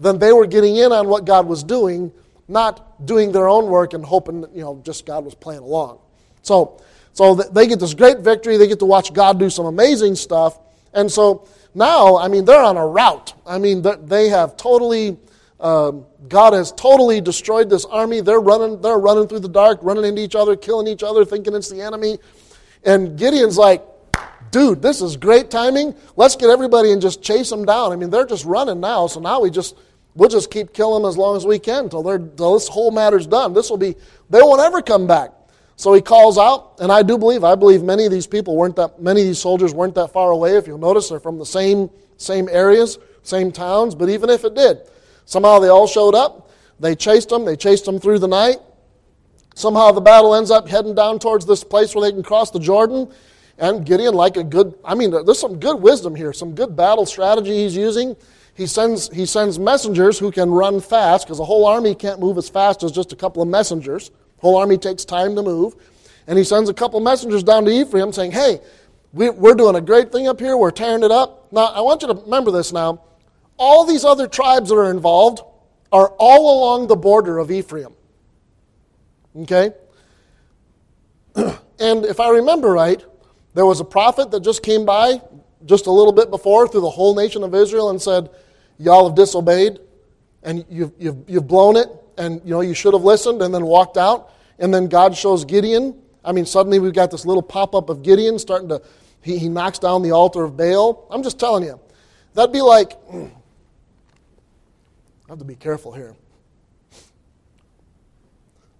then 0.00 0.18
they 0.18 0.32
were 0.32 0.46
getting 0.46 0.76
in 0.76 0.92
on 0.92 1.08
what 1.08 1.26
God 1.26 1.46
was 1.46 1.62
doing, 1.62 2.10
not 2.48 3.04
doing 3.04 3.30
their 3.30 3.46
own 3.46 3.66
work 3.66 3.92
and 3.92 4.02
hoping 4.02 4.40
that, 4.40 4.56
you 4.56 4.62
know, 4.62 4.80
just 4.86 5.04
God 5.04 5.26
was 5.26 5.34
playing 5.34 5.60
along. 5.60 5.98
So, 6.40 6.80
so 7.12 7.34
they 7.34 7.66
get 7.66 7.80
this 7.80 7.92
great 7.92 8.20
victory. 8.20 8.56
They 8.56 8.66
get 8.66 8.78
to 8.78 8.86
watch 8.86 9.12
God 9.12 9.38
do 9.38 9.50
some 9.50 9.66
amazing 9.66 10.14
stuff. 10.14 10.58
And 10.94 11.10
so 11.10 11.46
now, 11.74 12.16
I 12.16 12.28
mean, 12.28 12.46
they're 12.46 12.62
on 12.62 12.78
a 12.78 12.86
rout. 12.86 13.34
I 13.46 13.58
mean, 13.58 13.84
they 14.06 14.30
have 14.30 14.56
totally, 14.56 15.18
um, 15.62 16.06
God 16.28 16.52
has 16.52 16.72
totally 16.72 17.20
destroyed 17.20 17.70
this 17.70 17.84
army. 17.84 18.20
They're 18.20 18.40
running, 18.40 18.80
they're 18.80 18.98
running 18.98 19.28
through 19.28 19.40
the 19.40 19.48
dark, 19.48 19.78
running 19.82 20.04
into 20.04 20.20
each 20.20 20.34
other, 20.34 20.56
killing 20.56 20.88
each 20.88 21.04
other, 21.04 21.24
thinking 21.24 21.54
it's 21.54 21.70
the 21.70 21.80
enemy. 21.80 22.18
And 22.84 23.16
Gideon's 23.16 23.56
like, 23.56 23.84
dude, 24.50 24.82
this 24.82 25.00
is 25.00 25.16
great 25.16 25.50
timing. 25.50 25.94
Let's 26.16 26.34
get 26.34 26.50
everybody 26.50 26.90
and 26.90 27.00
just 27.00 27.22
chase 27.22 27.48
them 27.48 27.64
down. 27.64 27.92
I 27.92 27.96
mean, 27.96 28.10
they're 28.10 28.26
just 28.26 28.44
running 28.44 28.80
now, 28.80 29.06
so 29.06 29.20
now 29.20 29.40
we 29.40 29.50
just 29.50 29.76
we'll 30.14 30.28
just 30.28 30.50
keep 30.50 30.72
killing 30.74 31.02
them 31.02 31.08
as 31.08 31.16
long 31.16 31.36
as 31.36 31.46
we 31.46 31.58
can 31.58 31.84
until 31.84 32.02
this 32.02 32.68
whole 32.68 32.90
matter's 32.90 33.26
done. 33.26 33.54
This 33.54 33.70
will 33.70 33.78
be 33.78 33.94
they 34.30 34.42
won't 34.42 34.60
ever 34.60 34.82
come 34.82 35.06
back. 35.06 35.30
So 35.76 35.94
he 35.94 36.00
calls 36.00 36.38
out, 36.38 36.74
and 36.80 36.92
I 36.92 37.02
do 37.02 37.16
believe, 37.16 37.44
I 37.44 37.54
believe 37.54 37.82
many 37.82 38.04
of 38.04 38.12
these 38.12 38.26
people 38.26 38.56
weren't 38.56 38.76
that 38.76 39.00
many 39.00 39.22
of 39.22 39.26
these 39.26 39.38
soldiers 39.38 39.72
weren't 39.72 39.94
that 39.94 40.12
far 40.12 40.32
away. 40.32 40.56
If 40.56 40.66
you'll 40.66 40.78
notice, 40.78 41.08
they're 41.08 41.20
from 41.20 41.38
the 41.38 41.46
same 41.46 41.88
same 42.16 42.48
areas, 42.48 42.98
same 43.22 43.52
towns. 43.52 43.94
But 43.94 44.08
even 44.08 44.28
if 44.28 44.44
it 44.44 44.54
did, 44.54 44.88
somehow 45.24 45.58
they 45.58 45.68
all 45.68 45.86
showed 45.86 46.14
up. 46.14 46.50
They 46.80 46.94
chased 46.94 47.28
them. 47.28 47.44
They 47.44 47.56
chased 47.56 47.84
them 47.84 47.98
through 47.98 48.18
the 48.18 48.28
night. 48.28 48.56
Somehow 49.54 49.92
the 49.92 50.00
battle 50.00 50.34
ends 50.34 50.50
up 50.50 50.68
heading 50.68 50.94
down 50.94 51.18
towards 51.18 51.46
this 51.46 51.62
place 51.62 51.94
where 51.94 52.02
they 52.02 52.12
can 52.12 52.22
cross 52.22 52.50
the 52.50 52.58
Jordan. 52.58 53.12
And 53.58 53.84
Gideon, 53.84 54.14
like 54.14 54.36
a 54.36 54.44
good, 54.44 54.74
I 54.84 54.94
mean, 54.94 55.10
there's 55.10 55.38
some 55.38 55.60
good 55.60 55.80
wisdom 55.80 56.14
here, 56.14 56.32
some 56.32 56.54
good 56.54 56.74
battle 56.74 57.06
strategy 57.06 57.62
he's 57.62 57.76
using. 57.76 58.16
He 58.54 58.66
sends, 58.66 59.08
he 59.10 59.26
sends 59.26 59.58
messengers 59.58 60.18
who 60.18 60.30
can 60.30 60.50
run 60.50 60.80
fast 60.80 61.26
because 61.26 61.38
a 61.38 61.44
whole 61.44 61.66
army 61.66 61.94
can't 61.94 62.18
move 62.20 62.38
as 62.38 62.48
fast 62.48 62.82
as 62.82 62.92
just 62.92 63.12
a 63.12 63.16
couple 63.16 63.42
of 63.42 63.48
messengers. 63.48 64.10
Whole 64.38 64.56
army 64.56 64.78
takes 64.78 65.04
time 65.04 65.36
to 65.36 65.42
move. 65.42 65.74
And 66.26 66.38
he 66.38 66.44
sends 66.44 66.68
a 66.68 66.74
couple 66.74 67.00
messengers 67.00 67.42
down 67.42 67.64
to 67.64 67.70
Ephraim 67.70 68.12
saying, 68.12 68.32
hey, 68.32 68.60
we, 69.12 69.30
we're 69.30 69.54
doing 69.54 69.76
a 69.76 69.80
great 69.80 70.12
thing 70.12 70.28
up 70.28 70.40
here. 70.40 70.56
We're 70.56 70.70
tearing 70.70 71.02
it 71.02 71.10
up. 71.10 71.52
Now, 71.52 71.66
I 71.66 71.80
want 71.80 72.02
you 72.02 72.08
to 72.08 72.14
remember 72.14 72.50
this 72.50 72.72
now. 72.72 73.02
All 73.64 73.84
these 73.84 74.04
other 74.04 74.26
tribes 74.26 74.70
that 74.70 74.74
are 74.74 74.90
involved 74.90 75.40
are 75.92 76.08
all 76.18 76.58
along 76.58 76.88
the 76.88 76.96
border 76.96 77.38
of 77.38 77.52
Ephraim. 77.52 77.94
Okay? 79.36 79.70
and 81.36 82.04
if 82.04 82.18
I 82.18 82.30
remember 82.30 82.72
right, 82.72 83.04
there 83.54 83.64
was 83.64 83.78
a 83.78 83.84
prophet 83.84 84.32
that 84.32 84.40
just 84.40 84.64
came 84.64 84.84
by 84.84 85.20
just 85.64 85.86
a 85.86 85.92
little 85.92 86.12
bit 86.12 86.28
before 86.28 86.66
through 86.66 86.80
the 86.80 86.90
whole 86.90 87.14
nation 87.14 87.44
of 87.44 87.54
Israel 87.54 87.90
and 87.90 88.02
said, 88.02 88.30
Y'all 88.78 89.06
have 89.06 89.14
disobeyed 89.14 89.78
and 90.42 90.64
you've, 90.68 90.90
you've, 90.98 91.18
you've 91.28 91.46
blown 91.46 91.76
it 91.76 91.86
and 92.18 92.40
you 92.44 92.50
know 92.50 92.62
you 92.62 92.74
should 92.74 92.94
have 92.94 93.04
listened 93.04 93.42
and 93.42 93.54
then 93.54 93.64
walked 93.64 93.96
out. 93.96 94.32
And 94.58 94.74
then 94.74 94.88
God 94.88 95.16
shows 95.16 95.44
Gideon. 95.44 95.96
I 96.24 96.32
mean, 96.32 96.46
suddenly 96.46 96.80
we've 96.80 96.92
got 96.92 97.12
this 97.12 97.24
little 97.24 97.44
pop 97.44 97.76
up 97.76 97.90
of 97.90 98.02
Gideon 98.02 98.40
starting 98.40 98.70
to, 98.70 98.82
he, 99.22 99.38
he 99.38 99.48
knocks 99.48 99.78
down 99.78 100.02
the 100.02 100.10
altar 100.10 100.42
of 100.42 100.56
Baal. 100.56 101.06
I'm 101.12 101.22
just 101.22 101.38
telling 101.38 101.62
you, 101.62 101.78
that'd 102.34 102.52
be 102.52 102.60
like, 102.60 102.94
have 105.32 105.38
to 105.38 105.44
be 105.46 105.54
careful 105.54 105.92
here. 105.92 106.14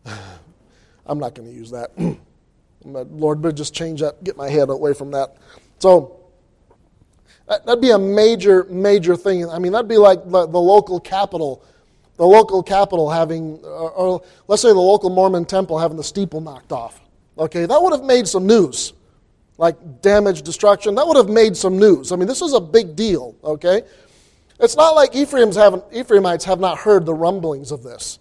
I'm 1.07 1.19
not 1.19 1.35
going 1.35 1.49
to 1.49 1.55
use 1.55 1.71
that. 1.71 1.93
Lord, 2.85 3.41
but 3.41 3.57
just 3.57 3.73
change 3.73 4.01
that, 4.01 4.23
get 4.23 4.37
my 4.37 4.51
head 4.51 4.69
away 4.69 4.93
from 4.93 5.13
that. 5.13 5.39
So, 5.79 6.21
that'd 7.49 7.81
be 7.81 7.93
a 7.93 7.99
major, 7.99 8.65
major 8.65 9.17
thing. 9.17 9.49
I 9.49 9.59
mean, 9.59 9.73
that'd 9.73 9.89
be 9.89 9.97
like 9.97 10.25
the, 10.25 10.47
local 10.47 11.01
capital, 11.01 11.65
the 12.17 12.27
local 12.27 12.63
capital 12.63 13.09
having, 13.09 13.59
or, 13.65 14.23
let's 14.47 14.61
say 14.61 14.69
the 14.69 14.75
local 14.75 15.09
Mormon 15.09 15.47
temple 15.47 15.79
having 15.79 15.97
the 15.97 16.05
steeple 16.05 16.43
knocked 16.43 16.73
off. 16.73 17.01
Okay, 17.39 17.65
that 17.65 17.83
would 17.83 17.93
have 17.93 18.05
made 18.05 18.29
some 18.29 18.47
news. 18.47 18.93
Like 19.57 20.03
damage, 20.03 20.43
destruction, 20.43 20.97
that 20.97 21.07
would 21.07 21.17
have 21.17 21.31
made 21.31 21.57
some 21.57 21.79
news. 21.79 22.13
I 22.13 22.17
mean, 22.17 22.29
this 22.29 22.43
is 22.43 22.53
a 22.53 22.61
big 22.61 22.95
deal, 22.95 23.37
okay? 23.43 23.85
It's 24.63 24.77
not 24.77 24.95
like 24.95 25.15
Ephraim's 25.15 25.57
haven't, 25.57 25.85
Ephraimites 25.93 26.45
have 26.45 26.61
not 26.61 26.79
heard 26.79 27.05
the 27.05 27.15
rumblings 27.15 27.73
of 27.73 27.83
this. 27.83 28.21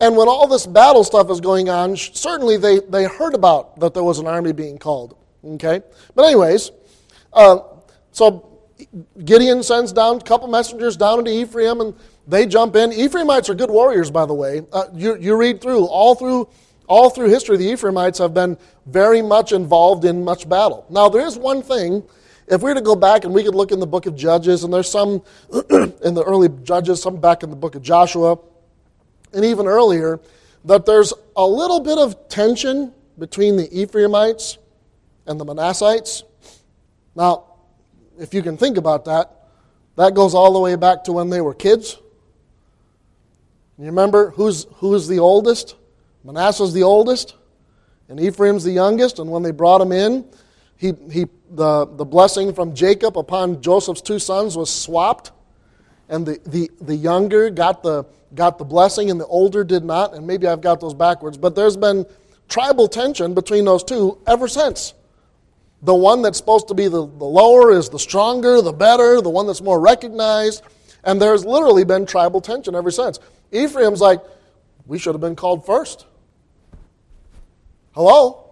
And 0.00 0.16
when 0.16 0.28
all 0.28 0.46
this 0.46 0.66
battle 0.66 1.04
stuff 1.04 1.30
is 1.30 1.40
going 1.40 1.68
on, 1.68 1.96
certainly 1.96 2.56
they, 2.56 2.80
they 2.80 3.04
heard 3.04 3.34
about 3.34 3.80
that 3.80 3.94
there 3.94 4.04
was 4.04 4.18
an 4.18 4.26
army 4.26 4.52
being 4.52 4.78
called. 4.78 5.16
Okay? 5.44 5.80
But, 6.14 6.24
anyways, 6.24 6.70
uh, 7.32 7.60
so 8.12 8.60
Gideon 9.24 9.62
sends 9.62 9.92
down 9.92 10.16
a 10.16 10.20
couple 10.20 10.48
messengers 10.48 10.96
down 10.96 11.20
into 11.20 11.32
Ephraim 11.32 11.80
and 11.80 11.94
they 12.26 12.46
jump 12.46 12.76
in. 12.76 12.92
Ephraimites 12.92 13.48
are 13.48 13.54
good 13.54 13.70
warriors, 13.70 14.10
by 14.10 14.26
the 14.26 14.34
way. 14.34 14.62
Uh, 14.72 14.84
you, 14.94 15.16
you 15.16 15.36
read 15.36 15.60
through, 15.60 15.84
all 15.86 16.14
through 16.14 16.48
all 16.90 17.08
through 17.08 17.28
history, 17.28 17.56
the 17.56 17.70
Ephraimites 17.70 18.18
have 18.18 18.34
been 18.34 18.58
very 18.84 19.22
much 19.22 19.52
involved 19.52 20.04
in 20.04 20.24
much 20.24 20.48
battle. 20.48 20.84
Now, 20.90 21.08
there 21.08 21.24
is 21.24 21.38
one 21.38 21.62
thing. 21.62 22.02
If 22.50 22.62
we 22.62 22.70
were 22.70 22.74
to 22.74 22.80
go 22.80 22.96
back 22.96 23.24
and 23.24 23.32
we 23.32 23.44
could 23.44 23.54
look 23.54 23.70
in 23.70 23.78
the 23.78 23.86
book 23.86 24.06
of 24.06 24.16
Judges, 24.16 24.64
and 24.64 24.74
there's 24.74 24.90
some 24.90 25.22
in 25.52 26.14
the 26.14 26.24
early 26.26 26.48
Judges, 26.64 27.00
some 27.00 27.20
back 27.20 27.44
in 27.44 27.50
the 27.50 27.56
book 27.56 27.76
of 27.76 27.82
Joshua, 27.82 28.38
and 29.32 29.44
even 29.44 29.66
earlier, 29.66 30.18
that 30.64 30.84
there's 30.84 31.14
a 31.36 31.46
little 31.46 31.78
bit 31.78 31.96
of 31.96 32.28
tension 32.28 32.92
between 33.20 33.56
the 33.56 33.68
Ephraimites 33.72 34.58
and 35.26 35.38
the 35.38 35.44
Manassites. 35.44 36.24
Now, 37.14 37.44
if 38.18 38.34
you 38.34 38.42
can 38.42 38.56
think 38.56 38.76
about 38.76 39.04
that, 39.04 39.30
that 39.94 40.14
goes 40.14 40.34
all 40.34 40.52
the 40.52 40.58
way 40.58 40.74
back 40.74 41.04
to 41.04 41.12
when 41.12 41.30
they 41.30 41.40
were 41.40 41.54
kids. 41.54 41.98
You 43.78 43.86
remember 43.86 44.30
who's, 44.30 44.66
who's 44.76 45.06
the 45.06 45.20
oldest? 45.20 45.76
Manasseh's 46.24 46.72
the 46.72 46.82
oldest, 46.82 47.36
and 48.08 48.18
Ephraim's 48.18 48.64
the 48.64 48.72
youngest. 48.72 49.20
And 49.20 49.30
when 49.30 49.44
they 49.44 49.52
brought 49.52 49.80
him 49.80 49.92
in, 49.92 50.24
he, 50.80 50.94
he, 51.12 51.26
the, 51.50 51.84
the 51.84 52.06
blessing 52.06 52.54
from 52.54 52.74
Jacob 52.74 53.18
upon 53.18 53.60
Joseph's 53.60 54.00
two 54.00 54.18
sons 54.18 54.56
was 54.56 54.72
swapped, 54.72 55.30
and 56.08 56.24
the, 56.24 56.40
the, 56.46 56.70
the 56.80 56.96
younger 56.96 57.50
got 57.50 57.82
the 57.82 58.04
got 58.34 58.56
the 58.58 58.64
blessing 58.64 59.10
and 59.10 59.20
the 59.20 59.26
older 59.26 59.62
did 59.62 59.84
not, 59.84 60.14
and 60.14 60.26
maybe 60.26 60.46
I've 60.46 60.60
got 60.60 60.80
those 60.80 60.94
backwards, 60.94 61.36
but 61.36 61.54
there's 61.54 61.76
been 61.76 62.06
tribal 62.48 62.88
tension 62.88 63.34
between 63.34 63.64
those 63.64 63.84
two 63.84 64.18
ever 64.26 64.48
since. 64.48 64.94
The 65.82 65.94
one 65.94 66.22
that's 66.22 66.38
supposed 66.38 66.68
to 66.68 66.74
be 66.74 66.84
the, 66.84 67.06
the 67.06 67.24
lower 67.24 67.72
is 67.72 67.88
the 67.88 67.98
stronger, 67.98 68.62
the 68.62 68.72
better, 68.72 69.20
the 69.20 69.30
one 69.30 69.46
that's 69.46 69.60
more 69.60 69.80
recognized. 69.80 70.62
And 71.02 71.20
there's 71.20 71.44
literally 71.44 71.84
been 71.84 72.06
tribal 72.06 72.40
tension 72.40 72.74
ever 72.74 72.90
since. 72.90 73.18
Ephraim's 73.50 74.00
like, 74.00 74.20
we 74.86 74.98
should 74.98 75.14
have 75.14 75.20
been 75.20 75.36
called 75.36 75.66
first. 75.66 76.06
Hello? 77.92 78.49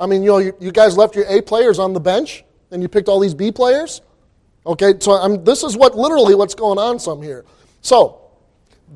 I 0.00 0.06
mean, 0.06 0.22
you 0.22 0.30
know, 0.30 0.38
you, 0.38 0.56
you 0.58 0.72
guys 0.72 0.96
left 0.96 1.14
your 1.14 1.26
A 1.28 1.42
players 1.42 1.78
on 1.78 1.92
the 1.92 2.00
bench 2.00 2.42
and 2.70 2.80
you 2.80 2.88
picked 2.88 3.08
all 3.08 3.20
these 3.20 3.34
B 3.34 3.52
players? 3.52 4.00
Okay, 4.64 4.94
so 4.98 5.12
I'm, 5.12 5.44
this 5.44 5.62
is 5.62 5.76
what 5.76 5.96
literally 5.96 6.34
what's 6.34 6.54
going 6.54 6.78
on 6.78 6.98
some 6.98 7.20
here. 7.20 7.44
So, 7.82 8.20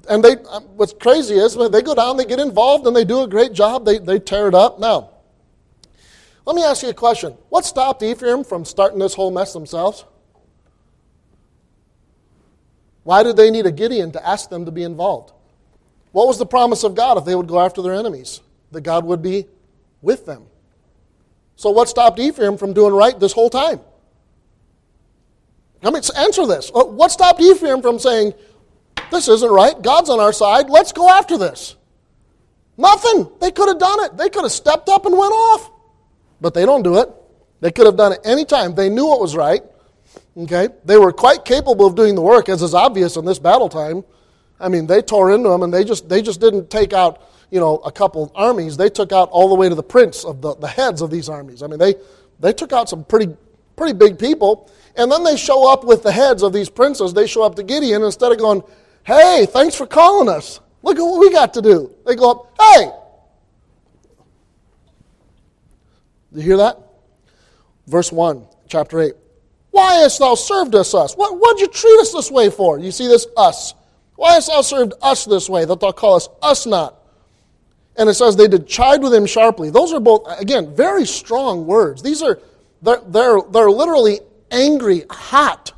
and 0.09 0.25
they, 0.25 0.37
um, 0.51 0.65
what's 0.77 0.95
crazy 0.95 1.35
is 1.35 1.55
they 1.55 1.83
go 1.83 1.95
down, 1.95 2.17
they 2.17 2.25
get 2.25 2.41
involved, 2.41 2.87
and 2.87 2.97
they 2.97 3.05
do 3.05 3.23
a 3.23 3.29
great 3.29 3.53
job. 3.53 3.85
They, 3.85 3.99
they 3.99 4.19
tear 4.19 4.49
it 4.49 4.55
up. 4.55 4.79
Now, 4.79 5.11
let 6.47 6.57
me 6.57 6.65
ask 6.65 6.83
you 6.83 6.89
a 6.89 6.95
question. 6.95 7.37
What 7.49 7.65
stopped 7.65 8.03
Ephraim 8.03 8.43
from 8.43 8.65
starting 8.65 8.99
this 8.99 9.15
whole 9.15 9.31
mess 9.31 9.53
themselves? 9.53 10.05
Why 13.03 13.23
did 13.23 13.37
they 13.37 13.51
need 13.51 13.67
a 13.67 13.73
Gideon 13.73 14.13
to 14.13 14.27
ask 14.27 14.49
them 14.49 14.65
to 14.65 14.71
be 14.71 14.83
involved? 14.83 15.33
What 16.13 16.27
was 16.27 16.39
the 16.39 16.47
promise 16.47 16.83
of 16.83 16.95
God 16.95 17.19
if 17.19 17.25
they 17.25 17.35
would 17.35 17.49
go 17.49 17.61
after 17.61 17.83
their 17.83 17.95
enemies? 17.95 18.41
That 18.73 18.83
God 18.83 19.05
would 19.05 19.23
be 19.23 19.47
with 20.01 20.27
them. 20.27 20.47
So, 21.57 21.71
what 21.71 21.89
stopped 21.89 22.19
Ephraim 22.19 22.57
from 22.57 22.73
doing 22.73 22.93
right 22.93 23.19
this 23.19 23.33
whole 23.33 23.51
time? 23.51 23.81
I 25.83 25.91
mean, 25.91 26.03
answer 26.17 26.47
this. 26.47 26.71
Uh, 26.75 26.85
what 26.85 27.13
stopped 27.13 27.41
Ephraim 27.41 27.83
from 27.83 27.99
saying, 27.99 28.33
This 29.11 29.29
isn't 29.29 29.51
right, 29.51 29.81
God's 29.83 30.11
on 30.11 30.19
our 30.19 30.33
side, 30.33 30.71
let's 30.71 30.93
go 30.93 31.09
after 31.09 31.37
this? 31.37 31.77
Nothing. 32.77 33.31
They 33.41 33.51
could 33.51 33.69
have 33.69 33.79
done 33.79 34.05
it. 34.05 34.17
They 34.17 34.29
could 34.29 34.43
have 34.43 34.53
stepped 34.53 34.89
up 34.89 35.07
and 35.07 35.17
went 35.17 35.33
off. 35.33 35.71
But 36.41 36.55
they 36.55 36.67
don't 36.67 36.83
do 36.83 36.99
it. 36.99 37.09
They 37.61 37.71
could 37.71 37.87
have 37.87 37.97
done 37.97 38.13
it 38.13 38.21
any 38.25 38.45
time. 38.45 38.75
They 38.75 38.89
knew 38.89 39.07
what 39.07 39.21
was 39.21 39.37
right. 39.37 39.63
Okay? 40.37 40.69
They 40.85 40.99
were 40.99 41.13
quite 41.13 41.45
capable 41.45 41.87
of 41.87 41.95
doing 41.95 42.15
the 42.15 42.21
work, 42.21 42.49
as 42.49 42.63
is 42.63 42.75
obvious 42.75 43.17
in 43.17 43.25
this 43.25 43.39
battle 43.39 43.69
time. 43.69 44.05
I 44.59 44.69
mean, 44.69 44.87
they 44.87 45.03
tore 45.03 45.33
into 45.33 45.49
them 45.49 45.63
and 45.63 45.73
they 45.73 45.85
just, 45.85 46.09
they 46.09 46.23
just 46.23 46.41
didn't 46.41 46.71
take 46.71 46.93
out, 46.93 47.23
you 47.51 47.61
know, 47.61 47.77
a 47.79 47.93
couple 47.93 48.31
armies. 48.35 48.77
They 48.77 48.91
took 48.91 49.13
out 49.13 49.29
all 49.31 49.49
the 49.49 49.55
way 49.55 49.69
to 49.69 49.75
the 49.75 49.83
prince 49.83 50.25
of 50.25 50.41
the, 50.41 50.55
the 50.57 50.69
heads 50.69 51.03
of 51.03 51.11
these 51.11 51.29
armies. 51.29 51.63
I 51.63 51.67
mean, 51.67 51.79
they, 51.79 51.95
they 52.41 52.53
took 52.53 52.73
out 52.73 52.89
some 52.89 53.05
pretty, 53.05 53.35
pretty 53.77 53.93
big 53.93 54.19
people. 54.19 54.71
And 54.97 55.11
then 55.11 55.25
they 55.25 55.37
show 55.37 55.71
up 55.71 55.85
with 55.85 56.03
the 56.03 56.13
heads 56.13 56.43
of 56.43 56.53
these 56.53 56.71
princes. 56.71 57.13
They 57.13 57.27
show 57.27 57.43
up 57.43 57.55
to 57.57 57.63
Gideon 57.63 58.03
instead 58.03 58.33
of 58.33 58.39
going, 58.39 58.63
hey, 59.05 59.47
thanks 59.47 59.75
for 59.75 59.87
calling 59.87 60.29
us. 60.29 60.61
Look 60.83 60.99
at 60.99 61.03
what 61.03 61.21
we 61.21 61.31
got 61.31 61.55
to 61.55 61.63
do. 61.63 61.95
They 62.07 62.15
go 62.15 62.31
up, 62.31 62.55
hey. 62.61 62.91
You 66.33 66.43
hear 66.43 66.57
that? 66.59 66.79
Verse 67.87 68.11
1, 68.11 68.47
chapter 68.69 69.01
8. 69.01 69.15
Why 69.71 69.95
hast 69.95 70.19
thou 70.19 70.35
served 70.35 70.75
us 70.75 70.95
us? 70.95 71.15
What 71.15 71.41
would 71.41 71.61
you 71.61 71.69
treat 71.69 71.99
us 72.01 72.13
this 72.13 72.31
way 72.31 72.51
for? 72.51 72.79
You 72.79 72.91
see 72.91 73.09
this 73.09 73.27
us. 73.37 73.75
Why 74.17 74.35
hast 74.35 74.49
thou 74.49 74.63
served 74.63 74.95
us 75.03 75.25
this 75.25 75.49
way, 75.49 75.65
that 75.65 75.81
thou 75.81 75.93
callest 75.93 76.31
us 76.43 76.67
not? 76.67 77.01
And 77.97 78.09
it 78.09 78.15
says 78.15 78.37
they 78.37 78.49
did 78.49 78.67
chide 78.67 79.03
with 79.03 79.15
him 79.15 79.27
sharply. 79.27 79.71
Those 79.71 79.93
are 79.93 80.01
both, 80.01 80.27
again, 80.41 80.75
very 80.75 81.07
strong 81.07 81.67
words. 81.67 82.03
These 82.03 82.23
are, 82.23 82.41
they're, 82.83 83.01
they're, 83.07 83.39
they're 83.51 83.71
literally 83.71 84.21
angry, 84.51 85.05
hot 85.11 85.73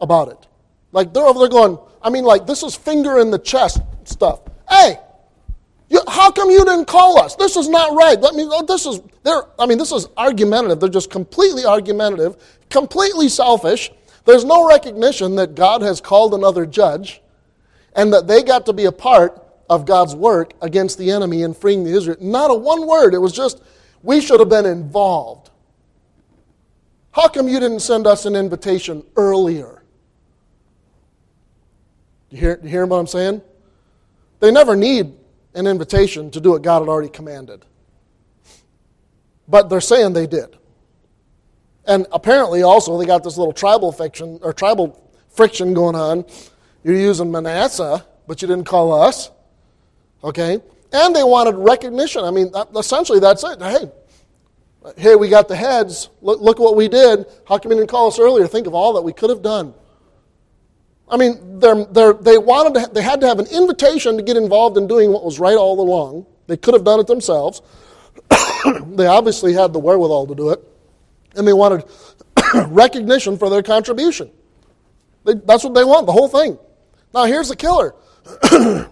about 0.00 0.28
it. 0.28 0.46
Like 0.92 1.12
they're 1.12 1.24
over 1.24 1.38
there 1.38 1.48
going, 1.48 1.78
I 2.02 2.10
mean, 2.10 2.24
like 2.24 2.46
this 2.46 2.62
is 2.62 2.74
finger 2.74 3.18
in 3.18 3.30
the 3.30 3.38
chest 3.38 3.80
stuff. 4.04 4.40
Hey, 4.68 4.98
you, 5.88 6.00
how 6.08 6.30
come 6.30 6.50
you 6.50 6.64
didn't 6.64 6.86
call 6.86 7.18
us? 7.18 7.36
This 7.36 7.56
is 7.56 7.68
not 7.68 7.96
right. 7.96 8.20
Let 8.20 8.34
me. 8.34 8.46
Oh, 8.50 8.64
this 8.64 8.86
is. 8.86 9.00
They're. 9.22 9.42
I 9.58 9.66
mean, 9.66 9.78
this 9.78 9.92
is 9.92 10.08
argumentative. 10.16 10.80
They're 10.80 10.88
just 10.88 11.10
completely 11.10 11.64
argumentative, 11.64 12.36
completely 12.70 13.28
selfish. 13.28 13.92
There's 14.24 14.44
no 14.44 14.68
recognition 14.68 15.36
that 15.36 15.54
God 15.54 15.82
has 15.82 16.00
called 16.00 16.34
another 16.34 16.66
judge, 16.66 17.22
and 17.94 18.12
that 18.12 18.26
they 18.26 18.42
got 18.42 18.66
to 18.66 18.72
be 18.72 18.86
a 18.86 18.92
part 18.92 19.45
of 19.68 19.84
God's 19.84 20.14
work 20.14 20.52
against 20.62 20.98
the 20.98 21.10
enemy 21.10 21.42
and 21.42 21.56
freeing 21.56 21.84
the 21.84 21.90
Israel. 21.90 22.16
Not 22.20 22.50
a 22.50 22.54
one 22.54 22.86
word. 22.86 23.14
It 23.14 23.18
was 23.18 23.32
just 23.32 23.62
we 24.02 24.20
should 24.20 24.40
have 24.40 24.48
been 24.48 24.66
involved. 24.66 25.50
How 27.12 27.28
come 27.28 27.48
you 27.48 27.58
didn't 27.58 27.80
send 27.80 28.06
us 28.06 28.26
an 28.26 28.36
invitation 28.36 29.02
earlier? 29.16 29.82
You 32.30 32.38
hear, 32.38 32.60
you 32.62 32.68
hear 32.68 32.86
what 32.86 32.98
I'm 32.98 33.06
saying? 33.06 33.42
They 34.40 34.50
never 34.50 34.76
need 34.76 35.14
an 35.54 35.66
invitation 35.66 36.30
to 36.32 36.40
do 36.40 36.50
what 36.50 36.62
God 36.62 36.80
had 36.80 36.88
already 36.88 37.08
commanded. 37.08 37.64
But 39.48 39.70
they're 39.70 39.80
saying 39.80 40.12
they 40.12 40.26
did. 40.26 40.56
And 41.86 42.06
apparently 42.12 42.62
also 42.62 42.98
they 42.98 43.06
got 43.06 43.24
this 43.24 43.38
little 43.38 43.52
tribal 43.52 43.92
fiction 43.92 44.38
or 44.42 44.52
tribal 44.52 45.10
friction 45.30 45.72
going 45.72 45.94
on. 45.94 46.24
You're 46.84 46.96
using 46.96 47.30
Manasseh, 47.30 48.04
but 48.26 48.42
you 48.42 48.48
didn't 48.48 48.66
call 48.66 48.92
us. 48.92 49.30
Okay? 50.22 50.60
And 50.92 51.14
they 51.14 51.24
wanted 51.24 51.56
recognition. 51.56 52.24
I 52.24 52.30
mean, 52.30 52.52
essentially 52.74 53.20
that's 53.20 53.44
it. 53.44 53.60
Hey, 53.60 53.90
Hey, 54.96 55.16
we 55.16 55.28
got 55.28 55.48
the 55.48 55.56
heads. 55.56 56.10
Look, 56.22 56.40
look 56.40 56.58
what 56.60 56.76
we 56.76 56.86
did. 56.86 57.26
How 57.48 57.58
come 57.58 57.72
you 57.72 57.78
didn't 57.78 57.90
call 57.90 58.06
us 58.06 58.20
earlier? 58.20 58.46
Think 58.46 58.66
of 58.66 58.74
all 58.74 58.92
that 58.94 59.02
we 59.02 59.12
could 59.12 59.30
have 59.30 59.42
done. 59.42 59.74
I 61.08 61.16
mean, 61.16 61.58
they're, 61.58 61.84
they're, 61.86 62.12
they 62.12 62.38
wanted 62.38 62.80
to, 62.80 62.90
they 62.92 63.02
had 63.02 63.20
to 63.22 63.26
have 63.26 63.38
an 63.38 63.46
invitation 63.46 64.16
to 64.16 64.22
get 64.22 64.36
involved 64.36 64.76
in 64.76 64.86
doing 64.86 65.12
what 65.12 65.24
was 65.24 65.40
right 65.40 65.56
all 65.56 65.80
along. 65.80 66.26
They 66.46 66.56
could 66.56 66.74
have 66.74 66.84
done 66.84 67.00
it 67.00 67.06
themselves. 67.06 67.62
they 68.86 69.06
obviously 69.06 69.52
had 69.52 69.72
the 69.72 69.78
wherewithal 69.78 70.28
to 70.28 70.34
do 70.34 70.50
it, 70.50 70.60
and 71.34 71.46
they 71.46 71.52
wanted 71.52 71.84
recognition 72.68 73.38
for 73.38 73.50
their 73.50 73.62
contribution. 73.62 74.30
They, 75.24 75.34
that's 75.34 75.64
what 75.64 75.74
they 75.74 75.84
want, 75.84 76.06
the 76.06 76.12
whole 76.12 76.28
thing. 76.28 76.58
Now, 77.12 77.24
here's 77.24 77.48
the 77.48 77.56
killer. 77.56 77.94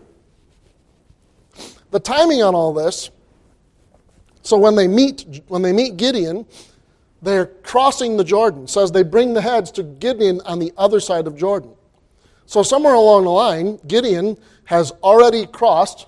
the 1.95 2.01
timing 2.01 2.43
on 2.43 2.55
all 2.55 2.75
this 2.75 3.11
so 4.45 4.59
when 4.59 4.75
they 4.75 4.87
meet, 4.87 5.43
when 5.49 5.63
they 5.63 5.73
meet 5.73 5.97
Gideon, 5.97 6.47
they're 7.23 7.47
crossing 7.47 8.19
the 8.19 8.25
Jordan. 8.25 8.69
Says 8.69 8.93
they 8.93 9.03
bring 9.03 9.33
the 9.33 9.41
heads 9.41 9.71
to 9.73 9.83
Gideon 9.83 10.43
on 10.45 10.59
the 10.59 10.71
other 10.77 11.01
side 11.01 11.27
of 11.27 11.37
Jordan. 11.37 11.71
So 12.45 12.63
somewhere 12.63 12.93
along 12.93 13.25
the 13.25 13.31
line, 13.31 13.79
Gideon 13.87 14.37
has 14.67 14.93
already 15.03 15.47
crossed. 15.47 16.07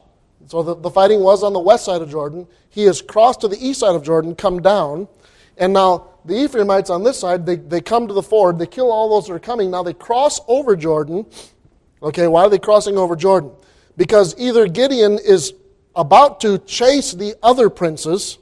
So 0.48 0.62
the, 0.62 0.76
the 0.76 0.90
fighting 0.90 1.20
was 1.20 1.42
on 1.42 1.54
the 1.54 1.60
west 1.60 1.86
side 1.86 2.02
of 2.02 2.10
Jordan. 2.10 2.46
He 2.68 2.84
has 2.84 3.00
crossed 3.00 3.40
to 3.40 3.48
the 3.48 3.56
east 3.58 3.80
side 3.80 3.96
of 3.96 4.04
Jordan, 4.04 4.34
come 4.34 4.60
down, 4.60 5.08
and 5.56 5.72
now 5.72 6.08
the 6.26 6.34
Ephraimites 6.34 6.90
on 6.90 7.02
this 7.02 7.18
side, 7.18 7.46
they, 7.46 7.56
they 7.56 7.80
come 7.80 8.06
to 8.06 8.12
the 8.12 8.22
ford, 8.22 8.58
they 8.58 8.66
kill 8.66 8.92
all 8.92 9.08
those 9.08 9.28
that 9.28 9.32
are 9.32 9.38
coming. 9.38 9.70
Now 9.70 9.82
they 9.82 9.94
cross 9.94 10.40
over 10.46 10.76
Jordan. 10.76 11.24
Okay, 12.02 12.26
why 12.26 12.42
are 12.42 12.50
they 12.50 12.58
crossing 12.58 12.98
over 12.98 13.16
Jordan? 13.16 13.50
Because 13.96 14.34
either 14.38 14.66
Gideon 14.66 15.18
is 15.24 15.54
about 15.96 16.40
to 16.42 16.58
chase 16.58 17.12
the 17.12 17.34
other 17.42 17.70
princes 17.70 18.38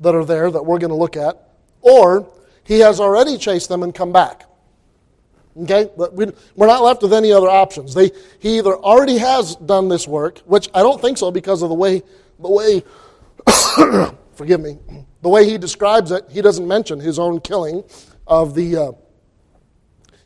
that 0.00 0.14
are 0.14 0.24
there 0.24 0.50
that 0.50 0.64
we're 0.64 0.78
going 0.78 0.90
to 0.90 0.96
look 0.96 1.16
at, 1.16 1.50
or 1.82 2.28
he 2.64 2.80
has 2.80 2.98
already 2.98 3.38
chased 3.38 3.68
them 3.68 3.82
and 3.82 3.94
come 3.94 4.12
back. 4.12 4.44
Okay? 5.62 5.88
But 5.96 6.14
We're 6.14 6.66
not 6.66 6.82
left 6.82 7.02
with 7.02 7.12
any 7.12 7.32
other 7.32 7.48
options. 7.48 7.94
They, 7.94 8.10
he 8.38 8.58
either 8.58 8.74
already 8.74 9.18
has 9.18 9.56
done 9.56 9.88
this 9.88 10.08
work, 10.08 10.38
which 10.40 10.68
I 10.74 10.80
don't 10.80 11.00
think 11.00 11.18
so 11.18 11.30
because 11.30 11.62
of 11.62 11.68
the 11.68 11.74
way, 11.74 12.02
the 12.40 12.50
way 12.50 12.82
forgive 14.34 14.60
me, 14.60 14.78
the 15.22 15.28
way 15.28 15.48
he 15.48 15.58
describes 15.58 16.10
it, 16.10 16.24
he 16.30 16.42
doesn't 16.42 16.66
mention 16.66 16.98
his 16.98 17.18
own 17.18 17.40
killing 17.40 17.84
of 18.26 18.54
the, 18.54 18.76
uh, 18.76 18.92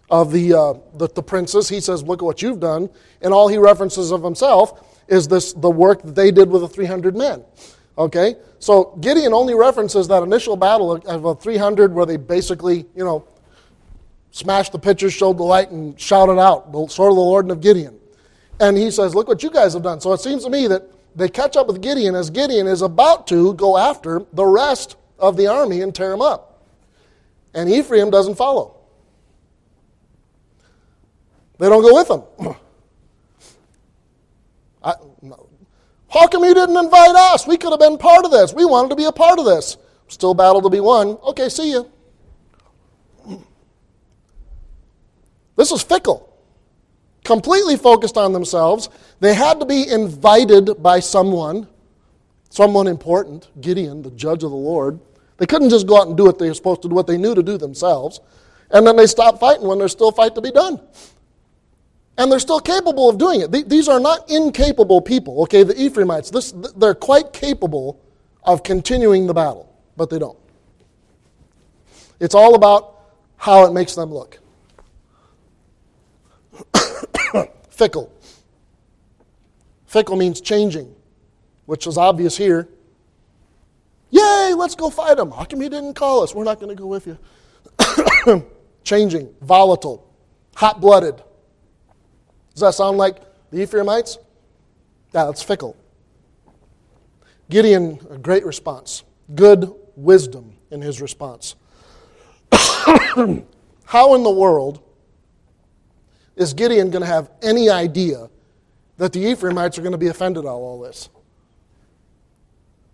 of 0.09 0.33
the, 0.33 0.55
uh, 0.55 0.75
the, 0.95 1.09
the 1.09 1.23
princes. 1.23 1.69
He 1.69 1.81
says, 1.81 2.03
look 2.03 2.23
at 2.23 2.25
what 2.25 2.43
you've 2.43 2.61
done. 2.61 2.89
And 3.21 3.33
all 3.33 3.49
he 3.49 3.59
references 3.59 4.11
of 4.11 4.25
himself 4.25 4.89
is 5.11 5.29
this 5.29 5.52
the 5.52 5.71
work 5.71 6.02
that 6.02 6.14
they 6.14 6.31
did 6.31 6.49
with 6.49 6.62
the 6.62 6.69
300 6.69 7.17
men. 7.17 7.45
Okay? 7.99 8.37
So 8.61 8.97
Gideon 9.00 9.35
only 9.35 9.55
references 9.55 10.09
that 10.09 10.23
initial 10.23 10.57
battle 10.57 10.93
of 10.93 11.25
a 11.25 11.35
300 11.35 11.93
where 11.93 12.07
they 12.07 12.17
basically, 12.17 12.87
you 12.95 13.05
know, 13.05 13.26
smashed 14.31 14.73
the 14.73 14.79
pitchers, 14.79 15.12
showed 15.12 15.37
the 15.37 15.43
light, 15.43 15.71
and 15.71 16.00
shouted 16.00 16.38
out, 16.38 16.73
the 16.73 16.87
sword 16.87 17.11
of 17.11 17.17
the 17.17 17.23
Lord 17.23 17.45
and 17.45 17.52
of 17.52 17.61
Gideon. 17.61 17.99
And 18.61 18.76
he 18.76 18.90
says, 18.90 19.14
Look 19.14 19.26
what 19.26 19.43
you 19.43 19.50
guys 19.50 19.75
have 19.75 19.83
done. 19.83 20.00
So 20.00 20.12
it 20.12 20.21
seems 20.21 20.45
to 20.45 20.50
me 20.50 20.69
that 20.69 20.85
they 21.17 21.29
catch 21.29 21.57
up 21.57 21.67
with 21.67 21.81
Gideon 21.81 22.14
as 22.14 22.31
Gideon 22.31 22.67
is 22.67 22.83
about 22.83 23.26
to 23.29 23.55
go 23.55 23.76
after 23.76 24.23
the 24.33 24.45
rest 24.45 24.97
of 25.19 25.37
the 25.37 25.49
army 25.49 25.81
and 25.81 25.95
tear 25.95 26.12
him 26.12 26.23
up. 26.23 26.62
And 27.52 27.69
Ephraim 27.69 28.11
doesn't 28.11 28.37
follow. 28.37 28.76
They 31.59 31.69
don't 31.69 31.83
go 31.83 31.95
with 31.95 32.11
him. 32.11 32.55
I. 34.82 34.94
How 36.08 36.26
come 36.26 36.42
you 36.44 36.54
didn't 36.54 36.76
invite 36.76 37.14
us? 37.14 37.46
We 37.46 37.56
could 37.56 37.70
have 37.70 37.78
been 37.78 37.96
part 37.96 38.25
of 38.25 38.32
this. 38.32 38.52
We 38.52 38.64
wanted 38.64 38.88
to 38.90 38.96
be 38.96 39.04
a 39.04 39.12
part 39.12 39.38
of 39.38 39.44
this. 39.44 39.76
Still 40.08 40.34
battle 40.34 40.60
to 40.62 40.68
be 40.68 40.80
won. 40.80 41.18
Okay, 41.22 41.49
see 41.49 41.70
you. 41.70 41.90
This 45.54 45.70
is 45.70 45.82
fickle. 45.82 46.26
Completely 47.22 47.76
focused 47.76 48.16
on 48.16 48.32
themselves. 48.32 48.88
They 49.20 49.34
had 49.34 49.60
to 49.60 49.66
be 49.66 49.88
invited 49.88 50.82
by 50.82 50.99
someone, 50.99 51.68
someone 52.49 52.88
important, 52.88 53.49
Gideon, 53.60 54.02
the 54.02 54.10
judge 54.10 54.42
of 54.42 54.50
the 54.50 54.56
Lord. 54.56 54.99
They 55.37 55.46
couldn't 55.46 55.70
just 55.70 55.87
go 55.87 56.00
out 56.00 56.08
and 56.08 56.16
do 56.16 56.25
what 56.25 56.38
they 56.38 56.49
were 56.49 56.54
supposed 56.54 56.82
to 56.82 56.88
do, 56.88 56.94
what 56.94 57.06
they 57.06 57.18
knew 57.18 57.34
to 57.34 57.42
do 57.42 57.56
themselves. 57.56 58.20
And 58.70 58.87
then 58.87 58.96
they 58.96 59.06
stop 59.06 59.38
fighting 59.38 59.66
when 59.66 59.78
there's 59.78 59.92
still 59.92 60.12
fight 60.12 60.34
to 60.34 60.40
be 60.40 60.50
done. 60.50 60.80
And 62.19 62.31
they're 62.31 62.38
still 62.38 62.61
capable 62.61 63.09
of 63.09 63.19
doing 63.19 63.40
it. 63.40 63.69
These 63.69 63.88
are 63.88 64.00
not 64.00 64.31
incapable 64.31 65.00
people, 65.00 65.43
okay? 65.43 65.62
The 65.62 65.81
Ephraimites, 65.81 66.31
this, 66.31 66.52
they're 66.76 66.95
quite 66.95 67.33
capable 67.33 68.00
of 68.43 68.62
continuing 68.62 69.26
the 69.26 69.35
battle, 69.35 69.73
but 69.97 70.11
they 70.11 70.19
don't. 70.19 70.38
It's 72.19 72.35
all 72.35 72.55
about 72.55 72.97
how 73.37 73.64
it 73.64 73.73
makes 73.73 73.95
them 73.95 74.12
look. 74.12 74.38
Fickle. 77.71 78.12
Fickle 79.87 80.17
means 80.17 80.40
changing, 80.40 80.95
which 81.64 81.87
is 81.87 81.97
obvious 81.97 82.37
here. 82.37 82.69
Yay, 84.11 84.52
let's 84.55 84.75
go 84.75 84.90
fight 84.90 85.17
them. 85.17 85.31
How 85.31 85.45
come 85.45 85.62
you 85.62 85.71
didn't 85.71 85.95
call 85.95 86.23
us? 86.23 86.35
We're 86.35 86.45
not 86.45 86.61
going 86.61 86.76
to 86.76 86.81
go 86.81 86.87
with 86.87 87.07
you. 87.07 88.47
changing, 88.85 89.35
volatile, 89.40 90.07
hot 90.55 90.81
blooded. 90.81 91.23
Does 92.54 92.61
that 92.61 92.75
sound 92.75 92.99
like 92.99 93.21
the 93.50 93.62
Ephraimites? 93.62 94.19
That's 95.12 95.42
fickle. 95.42 95.76
Gideon, 97.49 97.99
a 98.11 98.19
great 98.19 98.45
response. 98.45 99.02
Good 99.35 99.73
wisdom 99.97 100.54
in 100.71 100.80
his 100.80 101.00
response. 101.00 101.57
How 102.52 104.14
in 104.14 104.23
the 104.23 104.30
world 104.30 104.80
is 106.37 106.54
Gideon 106.54 106.90
going 106.90 107.02
to 107.02 107.09
have 107.09 107.30
any 107.42 107.69
idea 107.69 108.30
that 108.99 109.12
the 109.12 109.21
Ephraimites 109.21 109.78
are 109.78 109.83
going 109.83 109.92
to 109.92 109.99
be 109.99 110.09
offended 110.09 110.45
at 110.45 110.49
all 110.49 110.80
this? 110.80 111.09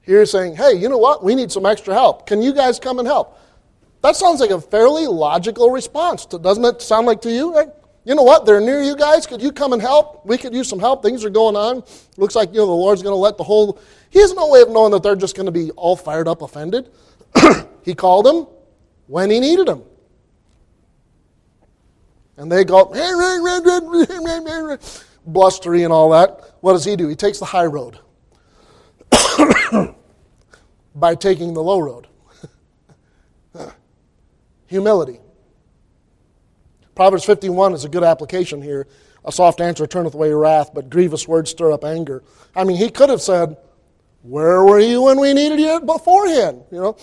Here 0.02 0.20
he's 0.20 0.30
saying, 0.30 0.56
hey, 0.56 0.72
you 0.74 0.88
know 0.88 0.98
what? 0.98 1.22
We 1.22 1.34
need 1.34 1.50
some 1.50 1.66
extra 1.66 1.92
help. 1.92 2.26
Can 2.26 2.40
you 2.40 2.54
guys 2.54 2.78
come 2.78 2.98
and 2.98 3.08
help? 3.08 3.38
That 4.02 4.14
sounds 4.14 4.40
like 4.40 4.50
a 4.50 4.60
fairly 4.60 5.06
logical 5.06 5.70
response. 5.70 6.26
Doesn't 6.26 6.64
it 6.64 6.80
sound 6.80 7.06
like 7.06 7.20
to 7.22 7.30
you? 7.30 7.72
You 8.06 8.14
know 8.14 8.22
what? 8.22 8.46
They're 8.46 8.60
near 8.60 8.80
you 8.82 8.94
guys. 8.94 9.26
Could 9.26 9.42
you 9.42 9.50
come 9.50 9.72
and 9.72 9.82
help? 9.82 10.24
We 10.24 10.38
could 10.38 10.54
use 10.54 10.68
some 10.68 10.78
help. 10.78 11.02
Things 11.02 11.24
are 11.24 11.30
going 11.30 11.56
on. 11.56 11.82
Looks 12.16 12.36
like 12.36 12.50
you 12.50 12.58
know 12.58 12.66
the 12.66 12.72
Lord's 12.72 13.02
going 13.02 13.12
to 13.12 13.18
let 13.18 13.36
the 13.36 13.42
whole. 13.42 13.80
He 14.10 14.20
has 14.20 14.32
no 14.32 14.48
way 14.48 14.60
of 14.60 14.70
knowing 14.70 14.92
that 14.92 15.02
they're 15.02 15.16
just 15.16 15.34
going 15.34 15.46
to 15.46 15.52
be 15.52 15.72
all 15.72 15.96
fired 15.96 16.28
up, 16.28 16.40
offended. 16.40 16.88
he 17.82 17.96
called 17.96 18.24
them 18.24 18.46
when 19.08 19.28
he 19.28 19.40
needed 19.40 19.66
them. 19.66 19.82
And 22.36 22.50
they 22.50 22.62
go 22.62 22.92
blustery 25.26 25.82
and 25.82 25.92
all 25.92 26.10
that. 26.10 26.54
What 26.60 26.74
does 26.74 26.84
he 26.84 26.94
do? 26.94 27.08
He 27.08 27.16
takes 27.16 27.40
the 27.40 27.44
high 27.44 27.66
road 27.66 27.98
by 30.94 31.16
taking 31.16 31.54
the 31.54 31.62
low 31.62 31.80
road. 31.80 32.06
Humility. 34.68 35.18
Proverbs 36.96 37.24
51 37.24 37.74
is 37.74 37.84
a 37.84 37.90
good 37.90 38.02
application 38.02 38.62
here. 38.62 38.88
A 39.26 39.30
soft 39.30 39.60
answer 39.60 39.86
turneth 39.86 40.14
away 40.14 40.32
wrath, 40.32 40.72
but 40.72 40.88
grievous 40.88 41.28
words 41.28 41.50
stir 41.50 41.70
up 41.70 41.84
anger. 41.84 42.24
I 42.56 42.64
mean, 42.64 42.78
he 42.78 42.88
could 42.88 43.10
have 43.10 43.20
said, 43.20 43.58
Where 44.22 44.64
were 44.64 44.80
you 44.80 45.02
when 45.02 45.20
we 45.20 45.34
needed 45.34 45.60
you 45.60 45.78
beforehand? 45.80 46.62
You 46.72 46.80
know, 46.80 46.96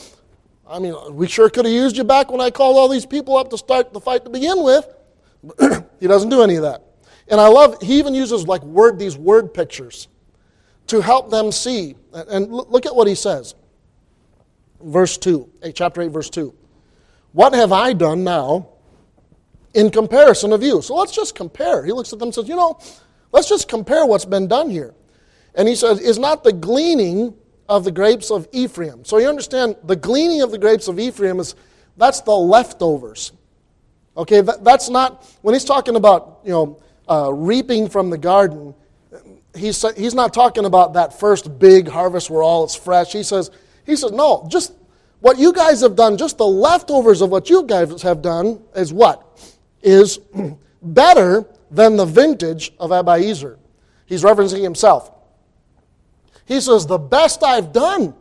I 0.67 0.79
mean, 0.79 0.95
we 1.15 1.27
sure 1.27 1.49
could 1.49 1.65
have 1.65 1.73
used 1.73 1.95
you 1.95 2.03
back 2.03 2.31
when 2.31 2.41
I 2.41 2.49
called 2.49 2.75
all 2.75 2.89
these 2.89 3.05
people 3.05 3.37
up 3.37 3.51
to 3.51 3.57
start 3.57 3.93
the 3.93 3.99
fight 3.99 4.23
to 4.23 4.31
begin 4.31 4.63
with. 4.63 4.87
he 5.99 6.07
doesn't 6.07 6.29
do 6.29 6.41
any 6.41 6.55
of 6.55 6.63
that. 6.63 6.83
And 7.27 7.39
I 7.39 7.47
love, 7.47 7.79
he 7.81 7.99
even 7.99 8.15
uses 8.15 8.47
like 8.47 8.63
word, 8.63 8.97
these 8.97 9.15
word 9.15 9.53
pictures 9.53 10.07
to 10.87 11.01
help 11.01 11.29
them 11.29 11.51
see. 11.51 11.95
And 12.13 12.51
look 12.51 12.87
at 12.87 12.95
what 12.95 13.07
he 13.07 13.15
says. 13.15 13.53
Verse 14.81 15.17
2, 15.19 15.49
eh, 15.61 15.71
chapter 15.71 16.01
8, 16.01 16.07
verse 16.07 16.29
2. 16.31 16.53
What 17.31 17.53
have 17.53 17.71
I 17.71 17.93
done 17.93 18.23
now 18.23 18.72
in 19.73 19.89
comparison 19.89 20.53
of 20.53 20.63
you? 20.63 20.81
So 20.81 20.95
let's 20.95 21.13
just 21.13 21.35
compare. 21.35 21.83
He 21.83 21.91
looks 21.91 22.13
at 22.13 22.19
them 22.19 22.27
and 22.27 22.35
says, 22.35 22.47
You 22.47 22.55
know, 22.55 22.79
let's 23.31 23.49
just 23.49 23.67
compare 23.67 24.05
what's 24.05 24.25
been 24.25 24.47
done 24.47 24.69
here. 24.69 24.93
And 25.55 25.67
he 25.67 25.75
says, 25.75 25.99
Is 25.99 26.19
not 26.19 26.43
the 26.43 26.53
gleaning 26.53 27.35
of 27.69 27.83
the 27.83 27.91
grapes 27.91 28.31
of 28.31 28.47
Ephraim? 28.51 29.05
So 29.05 29.17
you 29.17 29.27
understand, 29.27 29.75
the 29.83 29.95
gleaning 29.95 30.41
of 30.41 30.51
the 30.51 30.57
grapes 30.57 30.87
of 30.87 30.99
Ephraim 30.99 31.39
is 31.39 31.55
that's 31.97 32.21
the 32.21 32.35
leftovers. 32.35 33.31
Okay, 34.15 34.41
that, 34.41 34.63
that's 34.63 34.89
not, 34.89 35.25
when 35.41 35.53
he's 35.53 35.65
talking 35.65 35.95
about, 35.95 36.41
you 36.43 36.51
know, 36.51 36.81
uh, 37.09 37.33
reaping 37.33 37.89
from 37.89 38.09
the 38.09 38.17
garden, 38.17 38.73
he's, 39.55 39.83
he's 39.97 40.13
not 40.13 40.33
talking 40.33 40.65
about 40.65 40.93
that 40.93 41.19
first 41.19 41.59
big 41.59 41.87
harvest 41.87 42.29
where 42.29 42.43
all 42.43 42.63
is 42.65 42.75
fresh. 42.75 43.11
He 43.11 43.23
says, 43.23 43.49
he 43.85 43.95
says, 43.95 44.11
no, 44.11 44.47
just 44.49 44.73
what 45.19 45.37
you 45.37 45.51
guys 45.53 45.81
have 45.81 45.95
done, 45.95 46.17
just 46.17 46.37
the 46.37 46.45
leftovers 46.45 47.21
of 47.21 47.29
what 47.29 47.49
you 47.49 47.63
guys 47.63 48.01
have 48.01 48.21
done 48.21 48.61
is 48.75 48.93
what? 48.93 49.52
Is 49.83 50.19
better 50.81 51.45
than 51.69 51.97
the 51.97 52.05
vintage 52.05 52.73
of 52.79 52.89
Abiezer. 52.89 53.57
He's 54.05 54.23
referencing 54.23 54.63
himself. 54.63 55.11
He 56.45 56.59
says, 56.59 56.85
the 56.85 56.97
best 56.97 57.43
I've 57.43 57.71
done 57.71 58.15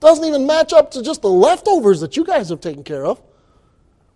doesn't 0.00 0.24
even 0.24 0.46
match 0.46 0.72
up 0.72 0.90
to 0.92 1.02
just 1.02 1.22
the 1.22 1.30
leftovers 1.30 2.00
that 2.00 2.16
you 2.16 2.24
guys 2.24 2.48
have 2.48 2.60
taken 2.60 2.82
care 2.82 3.06
of. 3.06 3.22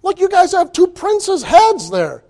Look, 0.02 0.20
you 0.20 0.28
guys 0.28 0.52
have 0.52 0.72
two 0.72 0.88
princes' 0.88 1.42
heads 1.42 1.90
there. 1.90 2.22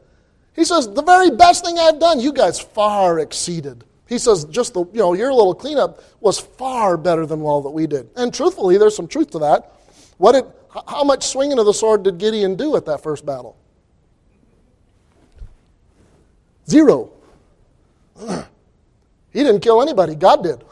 He 0.54 0.64
says, 0.64 0.88
The 0.88 1.02
very 1.02 1.30
best 1.30 1.64
thing 1.64 1.78
I've 1.78 1.98
done, 2.00 2.20
you 2.20 2.32
guys 2.32 2.58
far 2.58 3.18
exceeded. 3.18 3.84
He 4.08 4.18
says, 4.18 4.44
just 4.46 4.72
the, 4.72 4.84
you 4.92 5.00
know, 5.00 5.14
your 5.14 5.32
little 5.32 5.54
cleanup 5.54 6.02
was 6.20 6.38
far 6.38 6.96
better 6.96 7.26
than 7.26 7.42
all 7.42 7.60
that 7.62 7.70
we 7.70 7.86
did. 7.86 8.08
And 8.16 8.32
truthfully, 8.32 8.78
there's 8.78 8.94
some 8.94 9.08
truth 9.08 9.30
to 9.32 9.40
that. 9.40 9.72
What 10.18 10.32
did, 10.32 10.44
how 10.86 11.02
much 11.02 11.26
swinging 11.26 11.58
of 11.58 11.66
the 11.66 11.74
sword 11.74 12.04
did 12.04 12.18
Gideon 12.18 12.54
do 12.54 12.76
at 12.76 12.86
that 12.86 13.02
first 13.02 13.26
battle? 13.26 13.56
Zero. 16.68 17.12
He 19.32 19.42
didn't 19.42 19.60
kill 19.60 19.82
anybody, 19.82 20.14
God 20.14 20.42
did. 20.42 20.64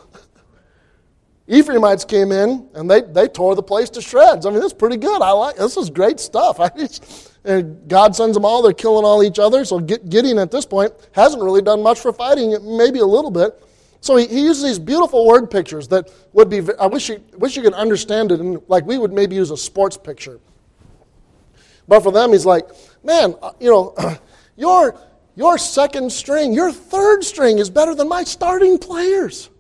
Ephraimites 1.48 2.02
came 2.02 2.32
in 2.32 2.66
and 2.72 2.90
they, 2.90 3.02
they 3.02 3.28
tore 3.28 3.54
the 3.54 3.62
place 3.62 3.90
to 3.90 4.00
shreds. 4.00 4.46
I 4.46 4.50
mean, 4.50 4.60
that's 4.60 4.72
pretty 4.72 4.96
good. 4.96 5.20
I 5.20 5.32
like 5.32 5.56
this 5.56 5.76
is 5.76 5.90
great 5.90 6.18
stuff. 6.18 6.58
And 7.46 7.86
God 7.88 8.16
sends 8.16 8.34
them 8.34 8.46
all. 8.46 8.62
They're 8.62 8.72
killing 8.72 9.04
all 9.04 9.22
each 9.22 9.38
other. 9.38 9.66
So 9.66 9.78
Gideon 9.78 10.38
at 10.38 10.50
this 10.50 10.64
point 10.64 10.94
hasn't 11.12 11.42
really 11.42 11.60
done 11.60 11.82
much 11.82 12.00
for 12.00 12.10
fighting, 12.10 12.56
maybe 12.78 13.00
a 13.00 13.06
little 13.06 13.30
bit. 13.30 13.62
So 14.00 14.16
he, 14.16 14.26
he 14.26 14.40
uses 14.44 14.62
these 14.62 14.78
beautiful 14.78 15.26
word 15.26 15.50
pictures 15.50 15.88
that 15.88 16.10
would 16.32 16.48
be. 16.48 16.62
I 16.80 16.86
wish 16.86 17.10
you 17.10 17.22
wish 17.36 17.54
you 17.54 17.62
could 17.62 17.74
understand 17.74 18.32
it. 18.32 18.40
And 18.40 18.62
like 18.68 18.86
we 18.86 18.96
would 18.96 19.12
maybe 19.12 19.36
use 19.36 19.50
a 19.50 19.58
sports 19.58 19.98
picture. 19.98 20.40
But 21.86 22.00
for 22.00 22.12
them, 22.12 22.32
he's 22.32 22.46
like, 22.46 22.66
man, 23.02 23.34
uh, 23.42 23.52
you 23.60 23.70
know, 23.70 24.18
your 24.56 24.98
your 25.36 25.58
second 25.58 26.12
string, 26.12 26.52
your 26.52 26.70
third 26.70 27.24
string 27.24 27.58
is 27.58 27.70
better 27.70 27.94
than 27.94 28.08
my 28.08 28.24
starting 28.24 28.78
players. 28.78 29.50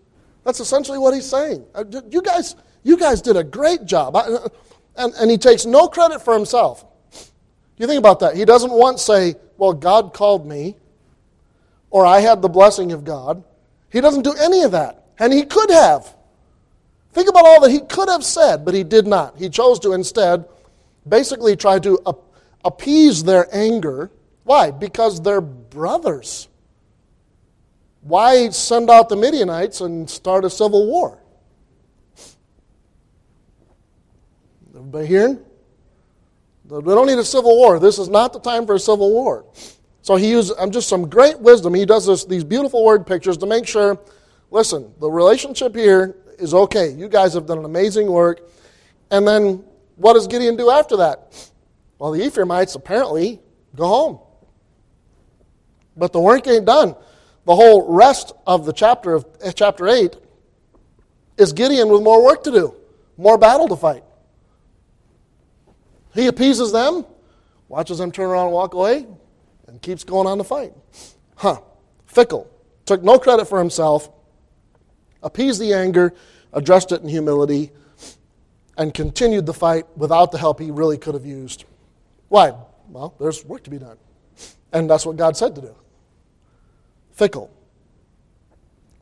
That's 0.44 0.60
essentially 0.60 0.98
what 0.98 1.14
he's 1.14 1.28
saying. 1.28 1.64
Uh, 1.74 1.84
you 2.10 2.22
guys, 2.22 2.54
you 2.82 2.96
guys 2.96 3.22
did 3.22 3.36
a 3.36 3.44
great 3.44 3.84
job. 3.84 4.14
Uh, 4.14 4.48
and, 4.96 5.12
and 5.14 5.30
he 5.30 5.38
takes 5.38 5.66
no 5.66 5.88
credit 5.88 6.20
for 6.20 6.34
himself. 6.34 6.84
You 7.76 7.86
think 7.86 7.98
about 7.98 8.20
that. 8.20 8.36
He 8.36 8.44
doesn't 8.44 8.70
once 8.70 9.02
say, 9.02 9.34
Well, 9.56 9.72
God 9.72 10.12
called 10.12 10.46
me, 10.46 10.76
or 11.90 12.06
I 12.06 12.20
had 12.20 12.42
the 12.42 12.48
blessing 12.48 12.92
of 12.92 13.04
God. 13.04 13.42
He 13.90 14.00
doesn't 14.00 14.22
do 14.22 14.34
any 14.34 14.62
of 14.62 14.72
that. 14.72 15.06
And 15.18 15.32
he 15.32 15.44
could 15.44 15.70
have. 15.70 16.14
Think 17.12 17.28
about 17.28 17.46
all 17.46 17.60
that 17.62 17.70
he 17.70 17.80
could 17.80 18.08
have 18.08 18.24
said, 18.24 18.64
but 18.64 18.74
he 18.74 18.82
did 18.82 19.06
not. 19.06 19.38
He 19.38 19.48
chose 19.48 19.78
to 19.80 19.92
instead 19.92 20.44
basically 21.08 21.54
try 21.54 21.78
to 21.78 21.98
appease 22.64 23.22
their 23.22 23.46
anger. 23.54 24.10
Why? 24.42 24.70
Because 24.72 25.20
they're 25.20 25.40
brothers. 25.74 26.48
Why 28.00 28.48
send 28.50 28.88
out 28.88 29.08
the 29.10 29.16
Midianites 29.16 29.80
and 29.80 30.08
start 30.08 30.44
a 30.44 30.50
civil 30.50 30.86
war? 30.86 31.18
Everybody 34.74 35.06
hearing? 35.06 35.38
We 36.68 36.80
don't 36.80 37.06
need 37.06 37.18
a 37.18 37.24
civil 37.24 37.56
war. 37.56 37.78
This 37.78 37.98
is 37.98 38.08
not 38.08 38.32
the 38.32 38.40
time 38.40 38.66
for 38.66 38.74
a 38.74 38.78
civil 38.78 39.12
war. 39.12 39.44
So 40.02 40.16
he 40.16 40.30
uses 40.30 40.56
just 40.70 40.88
some 40.88 41.08
great 41.08 41.38
wisdom. 41.38 41.74
He 41.74 41.86
does 41.86 42.06
this, 42.06 42.24
these 42.24 42.44
beautiful 42.44 42.84
word 42.84 43.06
pictures 43.06 43.36
to 43.38 43.46
make 43.46 43.66
sure, 43.66 43.98
listen, 44.50 44.92
the 45.00 45.10
relationship 45.10 45.74
here 45.74 46.16
is 46.38 46.52
okay. 46.54 46.90
You 46.90 47.08
guys 47.08 47.34
have 47.34 47.46
done 47.46 47.58
an 47.58 47.64
amazing 47.64 48.10
work. 48.10 48.50
And 49.10 49.26
then 49.26 49.64
what 49.96 50.14
does 50.14 50.26
Gideon 50.26 50.56
do 50.56 50.70
after 50.70 50.96
that? 50.98 51.50
Well, 51.98 52.10
the 52.12 52.24
Ephraimites 52.24 52.74
apparently 52.74 53.40
go 53.76 53.86
home. 53.86 54.18
But 55.96 56.12
the 56.12 56.20
work 56.20 56.46
ain't 56.46 56.64
done 56.64 56.96
the 57.44 57.54
whole 57.54 57.92
rest 57.92 58.32
of 58.46 58.64
the 58.64 58.72
chapter 58.72 59.14
of 59.14 59.26
eh, 59.42 59.52
chapter 59.52 59.88
8 59.88 60.16
is 61.36 61.52
Gideon 61.52 61.88
with 61.88 62.02
more 62.02 62.24
work 62.24 62.42
to 62.44 62.50
do, 62.50 62.74
more 63.16 63.38
battle 63.38 63.68
to 63.68 63.76
fight. 63.76 64.04
He 66.14 66.26
appeases 66.26 66.72
them, 66.72 67.04
watches 67.68 67.98
them 67.98 68.12
turn 68.12 68.30
around 68.30 68.46
and 68.46 68.54
walk 68.54 68.74
away, 68.74 69.06
and 69.66 69.82
keeps 69.82 70.04
going 70.04 70.26
on 70.26 70.38
to 70.38 70.44
fight. 70.44 70.72
Huh. 71.36 71.60
Fickle. 72.06 72.50
Took 72.86 73.02
no 73.02 73.18
credit 73.18 73.46
for 73.46 73.58
himself, 73.58 74.10
appeased 75.22 75.60
the 75.60 75.72
anger, 75.72 76.14
addressed 76.52 76.92
it 76.92 77.02
in 77.02 77.08
humility, 77.08 77.72
and 78.76 78.92
continued 78.92 79.46
the 79.46 79.54
fight 79.54 79.84
without 79.96 80.30
the 80.30 80.38
help 80.38 80.60
he 80.60 80.70
really 80.70 80.98
could 80.98 81.14
have 81.14 81.24
used. 81.24 81.64
Why? 82.28 82.52
Well, 82.88 83.14
there's 83.18 83.44
work 83.44 83.64
to 83.64 83.70
be 83.70 83.78
done. 83.78 83.96
And 84.72 84.88
that's 84.88 85.06
what 85.06 85.16
God 85.16 85.36
said 85.36 85.54
to 85.56 85.60
do. 85.60 85.74
Fickle. 87.14 87.50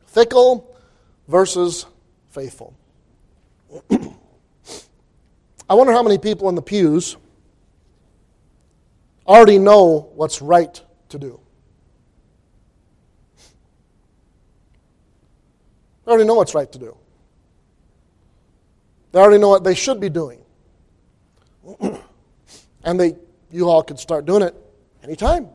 Fickle 0.05 0.77
versus 1.27 1.85
faithful. 2.29 2.75
I 5.69 5.73
wonder 5.73 5.91
how 5.91 6.03
many 6.03 6.19
people 6.19 6.47
in 6.49 6.55
the 6.55 6.61
pews 6.61 7.17
already 9.25 9.57
know 9.57 10.11
what's 10.15 10.41
right 10.41 10.79
to 11.09 11.17
do. 11.17 11.39
They 16.05 16.11
already 16.11 16.27
know 16.27 16.35
what's 16.35 16.53
right 16.53 16.71
to 16.71 16.79
do. 16.79 16.95
They 19.11 19.19
already 19.19 19.39
know 19.39 19.49
what 19.49 19.63
they 19.63 19.75
should 19.75 19.99
be 19.99 20.09
doing. 20.09 20.41
and 22.83 22.99
they 22.99 23.15
you 23.51 23.69
all 23.69 23.81
could 23.81 23.99
start 23.99 24.25
doing 24.25 24.43
it 24.43 24.55
anytime. 25.03 25.47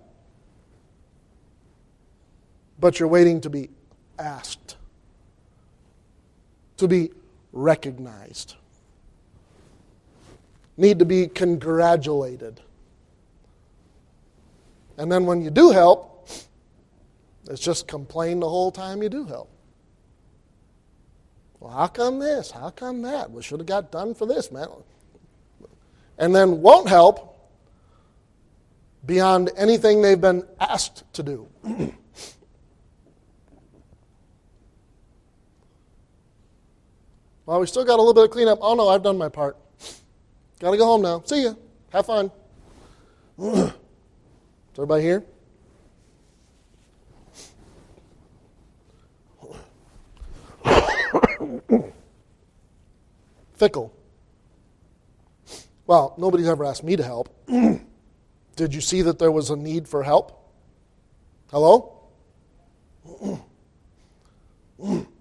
But 2.81 3.01
you're 3.01 3.09
waiting 3.09 3.41
to 3.43 3.51
be 3.51 3.71
asked, 4.19 4.77
to 6.77 6.87
be 6.87 7.11
recognized, 7.53 8.55
need 10.77 10.99
to 11.01 11.05
be 11.05 11.27
congratulated. 11.27 12.61
And 14.97 15.11
then 15.11 15.27
when 15.27 15.43
you 15.43 15.51
do 15.51 15.71
help, 15.71 16.29
it's 17.49 17.61
just 17.61 17.89
complain 17.89 18.41
the 18.41 18.49
whole 18.49 18.71
time 18.71 19.03
you 19.03 19.09
do 19.09 19.25
help. 19.25 19.51
Well, 21.61 21.73
how 21.73 21.89
come 21.89 22.19
this? 22.19 22.51
How 22.51 22.71
come 22.71 23.03
that? 23.03 23.31
We 23.31 23.43
should 23.43 23.61
have 23.61 23.67
got 23.67 23.91
done 23.91 24.15
for 24.15 24.27
this, 24.27 24.53
man. 24.53 24.69
And 26.19 26.35
then 26.35 26.63
won't 26.63 26.89
help 26.89 27.37
beyond 29.07 29.51
anything 29.57 30.03
they've 30.03 30.21
been 30.21 30.45
asked 30.61 31.05
to 31.15 31.23
do. 31.23 31.49
well, 37.49 37.61
we 37.61 37.67
still 37.67 37.83
got 37.83 37.95
a 37.95 38.03
little 38.03 38.13
bit 38.13 38.25
of 38.25 38.31
cleanup. 38.31 38.59
Oh, 38.61 38.75
no, 38.75 38.89
I've 38.89 39.03
done 39.03 39.17
my 39.17 39.31
part. 39.31 39.57
Got 40.61 40.73
to 40.73 40.77
go 40.77 40.85
home 40.85 41.01
now. 41.01 41.23
See 41.25 41.45
ya. 41.45 41.55
Have 41.95 42.05
fun. 42.05 42.31
Is 43.39 43.73
everybody 44.75 45.03
here? 45.03 45.25
Fickle. 53.57 53.95
Well, 55.87 56.15
nobody's 56.19 56.49
ever 56.49 56.67
asked 56.67 56.85
me 56.85 56.97
to 56.97 57.03
help. 57.03 57.35
Did 58.57 58.75
you 58.75 58.83
see 58.83 59.01
that 59.01 59.19
there 59.19 59.33
was 59.33 59.49
a 59.49 59.57
need 59.57 59.89
for 59.89 60.03
help? 60.03 60.53
Hello? 61.51 61.95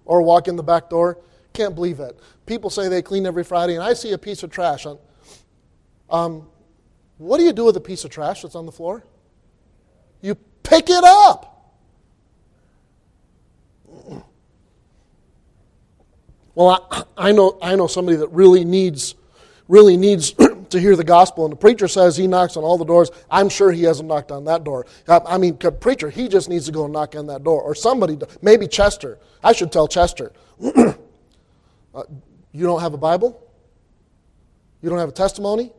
or 0.04 0.20
walk 0.20 0.46
in 0.46 0.56
the 0.56 0.62
back 0.62 0.90
door. 0.90 1.22
Can't 1.52 1.74
believe 1.74 2.00
it. 2.00 2.18
People 2.46 2.70
say 2.70 2.88
they 2.88 3.02
clean 3.02 3.26
every 3.26 3.44
Friday, 3.44 3.74
and 3.74 3.82
I 3.82 3.94
see 3.94 4.12
a 4.12 4.18
piece 4.18 4.42
of 4.42 4.50
trash. 4.50 4.86
On, 4.86 4.98
um, 6.10 6.48
what 7.18 7.38
do 7.38 7.44
you 7.44 7.52
do 7.52 7.64
with 7.64 7.76
a 7.76 7.80
piece 7.80 8.04
of 8.04 8.10
trash 8.10 8.42
that's 8.42 8.54
on 8.54 8.66
the 8.66 8.72
floor? 8.72 9.04
You 10.20 10.36
pick 10.62 10.88
it 10.88 11.04
up. 11.04 11.54
Well, 16.54 16.88
I, 16.90 17.28
I, 17.28 17.32
know, 17.32 17.56
I 17.62 17.76
know 17.76 17.86
somebody 17.86 18.16
that 18.16 18.28
really 18.28 18.64
needs, 18.64 19.14
really 19.68 19.96
needs 19.96 20.32
to 20.70 20.80
hear 20.80 20.96
the 20.96 21.04
gospel, 21.04 21.44
and 21.44 21.52
the 21.52 21.56
preacher 21.56 21.86
says 21.86 22.16
he 22.16 22.26
knocks 22.26 22.56
on 22.56 22.64
all 22.64 22.76
the 22.76 22.84
doors. 22.84 23.10
I'm 23.30 23.48
sure 23.48 23.70
he 23.70 23.84
hasn't 23.84 24.08
knocked 24.08 24.32
on 24.32 24.44
that 24.46 24.64
door. 24.64 24.84
I 25.06 25.38
mean, 25.38 25.56
preacher, 25.56 26.10
he 26.10 26.26
just 26.26 26.48
needs 26.48 26.66
to 26.66 26.72
go 26.72 26.84
and 26.84 26.92
knock 26.92 27.14
on 27.14 27.28
that 27.28 27.44
door, 27.44 27.62
or 27.62 27.76
somebody, 27.76 28.18
maybe 28.42 28.66
Chester. 28.66 29.18
I 29.42 29.52
should 29.52 29.70
tell 29.70 29.86
Chester. 29.86 30.32
uh, 31.94 32.04
you 32.52 32.64
don't 32.64 32.80
have 32.80 32.94
a 32.94 32.98
Bible? 32.98 33.44
You 34.82 34.88
don't 34.90 34.98
have 34.98 35.08
a 35.08 35.12
testimony? 35.12 35.72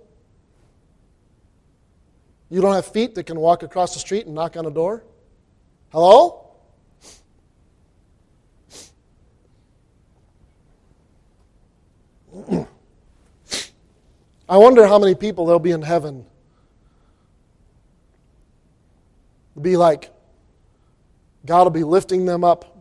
You 2.50 2.62
don't 2.62 2.74
have 2.74 2.86
feet 2.88 3.16
that 3.16 3.26
can 3.26 3.40
walk 3.40 3.64
across 3.64 3.94
the 3.94 4.00
street 4.00 4.26
and 4.26 4.36
knock 4.36 4.58
on 4.58 4.66
a 4.66 4.72
door? 4.72 5.04
Hello? 5.92 6.48
I 14.50 14.58
wonder 14.58 14.88
how 14.88 14.98
many 14.98 15.14
people 15.16 15.46
there'll 15.46 15.60
be 15.60 15.72
in 15.72 15.82
heaven. 15.84 16.26
Be 19.62 19.78
like, 19.78 20.12
God 21.46 21.64
will 21.66 21.72
be 21.72 21.84
lifting 21.84 22.26
them 22.26 22.44
up 22.44 22.79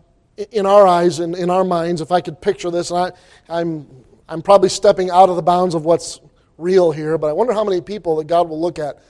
in 0.53 0.66
our 0.66 0.87
eyes 0.87 1.18
and 1.18 1.35
in 1.35 1.51
our 1.51 1.64
minds. 1.64 2.01
If 2.01 2.12
I 2.12 2.20
could 2.20 2.40
picture 2.40 2.70
this, 2.70 2.90
and 2.90 2.98
I, 2.98 3.59
I'm, 3.61 3.87
I'm 4.29 4.42
probably 4.42 4.68
stepping 4.68 5.11
out 5.11 5.29
of 5.29 5.37
the 5.37 5.42
bounds 5.42 5.74
of 5.74 5.85
what's 5.85 6.20
real 6.57 6.90
here, 6.92 7.18
but 7.18 7.29
I 7.29 7.33
wonder 7.33 7.53
how 7.53 7.64
many 7.64 7.81
people 7.81 8.16
that 8.16 8.27
God 8.27 8.48
will 8.48 8.61
look 8.61 8.79
at. 8.79 9.03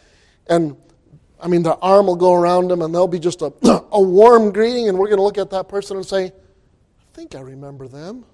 And 0.49 0.77
I 1.41 1.49
mean, 1.49 1.63
their 1.63 1.83
arm 1.85 2.07
will 2.07 2.17
go 2.17 2.35
around 2.35 2.69
them, 2.69 2.83
and 2.83 2.93
there'll 2.93 3.09
be 3.09 3.19
just 3.19 3.43
a, 3.43 3.53
a 3.93 4.01
warm 4.01 4.53
greeting, 4.53 4.89
and 4.89 4.99
we're 4.99 5.07
going 5.07 5.19
to 5.19 5.23
look 5.23 5.39
at 5.39 5.51
that 5.51 5.69
person 5.69 5.97
and 5.97 6.07
say, 6.07 6.27
I 6.27 7.15
think 7.15 7.35
I 7.35 7.41
remember 7.41 7.89
them. 7.89 8.25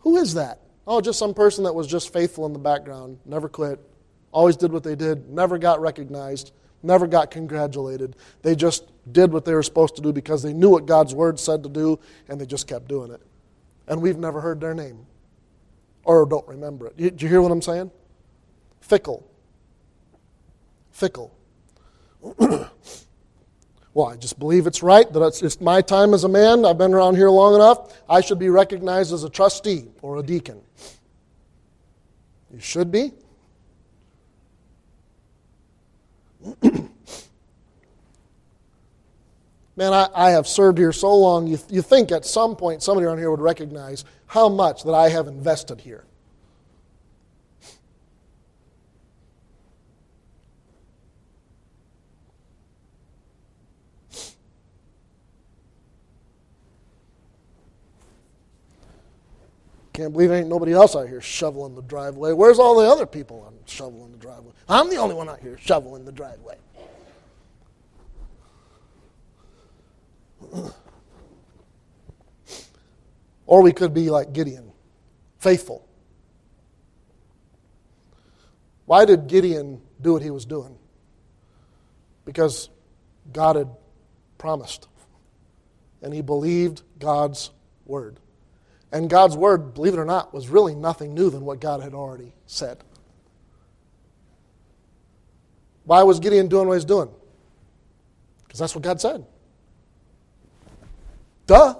Who 0.00 0.16
is 0.16 0.34
that? 0.34 0.60
Oh, 0.86 1.00
just 1.00 1.18
some 1.18 1.34
person 1.34 1.64
that 1.64 1.74
was 1.74 1.86
just 1.86 2.12
faithful 2.12 2.46
in 2.46 2.52
the 2.52 2.58
background, 2.58 3.18
never 3.26 3.48
quit, 3.48 3.80
always 4.32 4.56
did 4.56 4.72
what 4.72 4.82
they 4.82 4.94
did, 4.94 5.28
never 5.28 5.58
got 5.58 5.80
recognized, 5.80 6.52
never 6.82 7.06
got 7.06 7.30
congratulated. 7.30 8.16
They 8.42 8.54
just 8.54 8.84
did 9.12 9.32
what 9.32 9.44
they 9.44 9.54
were 9.54 9.62
supposed 9.62 9.96
to 9.96 10.02
do 10.02 10.12
because 10.12 10.42
they 10.42 10.52
knew 10.52 10.70
what 10.70 10.86
God's 10.86 11.14
word 11.14 11.38
said 11.38 11.62
to 11.62 11.68
do, 11.68 11.98
and 12.28 12.40
they 12.40 12.46
just 12.46 12.66
kept 12.66 12.88
doing 12.88 13.10
it. 13.10 13.20
And 13.88 14.00
we've 14.00 14.18
never 14.18 14.40
heard 14.40 14.60
their 14.60 14.74
name 14.74 15.06
or 16.04 16.26
don't 16.26 16.46
remember 16.46 16.86
it. 16.86 16.96
Do 16.96 17.24
you 17.24 17.28
hear 17.28 17.42
what 17.42 17.52
I'm 17.52 17.62
saying? 17.62 17.90
Fickle. 18.80 19.28
Fickle. 20.90 21.36
Well, 23.92 24.06
I 24.06 24.16
just 24.16 24.38
believe 24.38 24.68
it's 24.68 24.84
right 24.84 25.12
that 25.12 25.20
it's, 25.20 25.42
it's, 25.42 25.60
my 25.60 25.82
time 25.82 26.14
as 26.14 26.22
a 26.22 26.28
man. 26.28 26.64
I've 26.64 26.78
been 26.78 26.94
around 26.94 27.16
here 27.16 27.28
long 27.28 27.56
enough. 27.56 28.00
I 28.08 28.20
should 28.20 28.38
be 28.38 28.48
recognized 28.48 29.12
as 29.12 29.24
a 29.24 29.28
trustee 29.28 29.86
or 30.00 30.18
a 30.18 30.22
deacon. 30.22 30.60
You 32.52 32.60
should 32.60 32.92
be. 32.92 33.12
Man, 39.80 39.94
I, 39.94 40.08
I, 40.14 40.30
have 40.32 40.46
served 40.46 40.76
here 40.76 40.92
so 40.92 41.16
long, 41.16 41.46
you, 41.46 41.58
you 41.70 41.80
think 41.80 42.12
at 42.12 42.26
some 42.26 42.54
point 42.54 42.82
somebody 42.82 43.06
around 43.06 43.16
here 43.16 43.30
would 43.30 43.40
recognize 43.40 44.04
how 44.26 44.46
much 44.46 44.84
that 44.84 44.92
I 44.92 45.08
have 45.08 45.26
invested 45.26 45.80
here. 45.80 46.04
Can't 59.94 60.12
believe 60.12 60.30
ain't 60.30 60.48
nobody 60.48 60.74
else 60.74 60.94
out 60.94 61.08
here 61.08 61.22
shoveling 61.22 61.74
the 61.74 61.80
driveway. 61.80 62.32
Where's 62.32 62.58
all 62.58 62.78
the 62.78 62.86
other 62.86 63.06
people 63.06 63.44
on 63.46 63.54
shoveling 63.64 64.12
the 64.12 64.18
driveway? 64.18 64.52
I'm 64.68 64.90
the 64.90 64.96
only 64.96 65.14
one 65.14 65.30
out 65.30 65.40
here 65.40 65.56
shoveling 65.58 66.04
the 66.04 66.12
driveway. 66.12 66.58
Or 73.46 73.62
we 73.62 73.72
could 73.72 73.92
be 73.92 74.10
like 74.10 74.32
Gideon, 74.32 74.72
faithful. 75.38 75.86
Why 78.86 79.04
did 79.04 79.26
Gideon 79.26 79.80
do 80.00 80.12
what 80.14 80.22
he 80.22 80.30
was 80.30 80.44
doing? 80.44 80.76
Because 82.24 82.70
God 83.32 83.56
had 83.56 83.68
promised, 84.38 84.88
and 86.02 86.12
he 86.14 86.22
believed 86.22 86.82
God's 86.98 87.50
word. 87.86 88.18
And 88.92 89.08
God's 89.08 89.36
word, 89.36 89.74
believe 89.74 89.94
it 89.94 89.98
or 89.98 90.04
not, 90.04 90.34
was 90.34 90.48
really 90.48 90.74
nothing 90.74 91.14
new 91.14 91.30
than 91.30 91.44
what 91.44 91.60
God 91.60 91.82
had 91.82 91.94
already 91.94 92.32
said. 92.46 92.82
Why 95.84 96.02
was 96.02 96.20
Gideon 96.20 96.48
doing 96.48 96.68
what 96.68 96.74
he's 96.74 96.84
doing? 96.84 97.10
Because 98.44 98.60
that's 98.60 98.74
what 98.74 98.82
God 98.82 99.00
said. 99.00 99.24
Duh. 101.50 101.74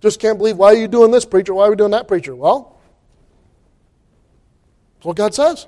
Just 0.00 0.20
can't 0.20 0.38
believe 0.38 0.56
why 0.56 0.68
are 0.68 0.76
you 0.76 0.86
doing 0.86 1.10
this, 1.10 1.24
preacher? 1.24 1.52
Why 1.52 1.66
are 1.66 1.70
we 1.70 1.74
doing 1.74 1.90
that, 1.90 2.06
preacher? 2.06 2.36
Well, 2.36 2.78
that's 4.94 5.04
what 5.04 5.16
God 5.16 5.34
says. 5.34 5.66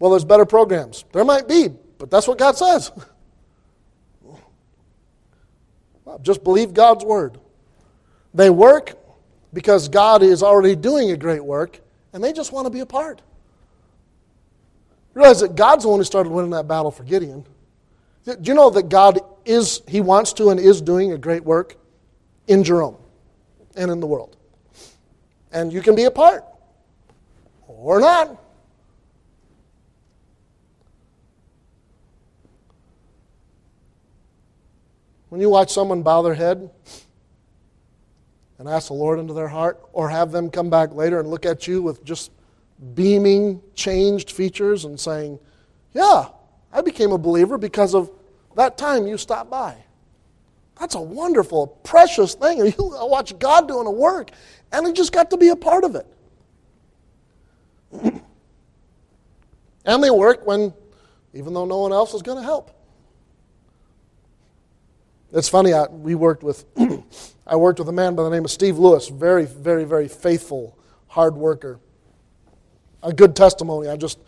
Well, 0.00 0.10
there's 0.10 0.24
better 0.24 0.44
programs. 0.44 1.04
There 1.12 1.24
might 1.24 1.46
be, 1.46 1.68
but 1.98 2.10
that's 2.10 2.26
what 2.26 2.38
God 2.38 2.56
says. 2.56 2.90
Just 6.22 6.42
believe 6.42 6.74
God's 6.74 7.04
word. 7.04 7.38
They 8.34 8.50
work, 8.50 8.98
because 9.52 9.88
God 9.88 10.24
is 10.24 10.42
already 10.42 10.74
doing 10.74 11.12
a 11.12 11.16
great 11.16 11.44
work 11.44 11.80
and 12.12 12.24
they 12.24 12.32
just 12.32 12.50
want 12.50 12.66
to 12.66 12.70
be 12.70 12.80
a 12.80 12.86
part. 12.86 13.22
Realize 15.16 15.40
that 15.40 15.56
God's 15.56 15.84
the 15.84 15.88
one 15.88 15.98
who 15.98 16.04
started 16.04 16.30
winning 16.30 16.50
that 16.50 16.68
battle 16.68 16.90
for 16.90 17.02
Gideon. 17.02 17.46
Do 18.26 18.36
you 18.42 18.52
know 18.52 18.68
that 18.68 18.90
God 18.90 19.18
is, 19.46 19.80
He 19.88 20.02
wants 20.02 20.34
to 20.34 20.50
and 20.50 20.60
is 20.60 20.82
doing 20.82 21.12
a 21.12 21.16
great 21.16 21.42
work 21.42 21.76
in 22.48 22.62
Jerome 22.62 22.98
and 23.76 23.90
in 23.90 23.98
the 23.98 24.06
world? 24.06 24.36
And 25.52 25.72
you 25.72 25.80
can 25.80 25.94
be 25.94 26.04
a 26.04 26.10
part 26.10 26.44
or 27.66 27.98
not. 27.98 28.38
When 35.30 35.40
you 35.40 35.48
watch 35.48 35.72
someone 35.72 36.02
bow 36.02 36.20
their 36.20 36.34
head 36.34 36.68
and 38.58 38.68
ask 38.68 38.88
the 38.88 38.94
Lord 38.94 39.18
into 39.18 39.32
their 39.32 39.48
heart, 39.48 39.80
or 39.94 40.10
have 40.10 40.30
them 40.30 40.50
come 40.50 40.68
back 40.68 40.92
later 40.92 41.20
and 41.20 41.30
look 41.30 41.46
at 41.46 41.66
you 41.66 41.80
with 41.80 42.04
just 42.04 42.32
beaming, 42.94 43.62
changed 43.74 44.30
features 44.30 44.84
and 44.84 44.98
saying, 44.98 45.38
Yeah, 45.92 46.28
I 46.72 46.82
became 46.82 47.12
a 47.12 47.18
believer 47.18 47.58
because 47.58 47.94
of 47.94 48.10
that 48.56 48.76
time 48.78 49.06
you 49.06 49.18
stopped 49.18 49.50
by. 49.50 49.76
That's 50.78 50.94
a 50.94 51.00
wonderful, 51.00 51.68
precious 51.68 52.34
thing. 52.34 52.58
You 52.66 52.74
watch 52.78 53.38
God 53.38 53.68
doing 53.68 53.86
a 53.86 53.90
work, 53.90 54.30
and 54.72 54.86
you 54.86 54.92
just 54.92 55.12
got 55.12 55.30
to 55.30 55.36
be 55.36 55.48
a 55.48 55.56
part 55.56 55.84
of 55.84 55.94
it. 55.94 56.06
and 59.84 60.02
they 60.02 60.10
work 60.10 60.46
when, 60.46 60.74
even 61.32 61.54
though 61.54 61.64
no 61.64 61.78
one 61.78 61.92
else 61.92 62.12
is 62.12 62.22
going 62.22 62.38
to 62.38 62.44
help. 62.44 62.72
It's 65.32 65.48
funny. 65.48 65.72
I, 65.72 65.86
we 65.86 66.14
worked 66.14 66.42
with, 66.42 66.64
I 67.46 67.56
worked 67.56 67.78
with 67.78 67.88
a 67.88 67.92
man 67.92 68.14
by 68.14 68.22
the 68.22 68.30
name 68.30 68.44
of 68.44 68.50
Steve 68.50 68.78
Lewis. 68.78 69.08
Very, 69.08 69.46
very, 69.46 69.84
very 69.84 70.08
faithful, 70.08 70.78
hard 71.08 71.36
worker. 71.36 71.80
A 73.06 73.12
good 73.12 73.36
testimony. 73.36 73.88
I'm 73.88 74.00
just 74.00 74.18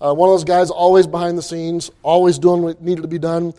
uh, 0.00 0.12
one 0.12 0.28
of 0.28 0.32
those 0.32 0.44
guys 0.44 0.70
always 0.70 1.06
behind 1.06 1.38
the 1.38 1.42
scenes, 1.42 1.90
always 2.02 2.38
doing 2.38 2.62
what 2.62 2.82
needed 2.82 3.02
to 3.02 3.08
be 3.08 3.18
done. 3.18 3.54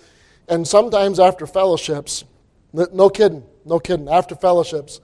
And 0.49 0.67
sometimes 0.67 1.17
after 1.17 1.47
fellowships, 1.47 2.25
no 2.73 3.09
kidding, 3.09 3.43
no 3.63 3.79
kidding, 3.79 4.09
after 4.09 4.35
fellowships, 4.35 4.99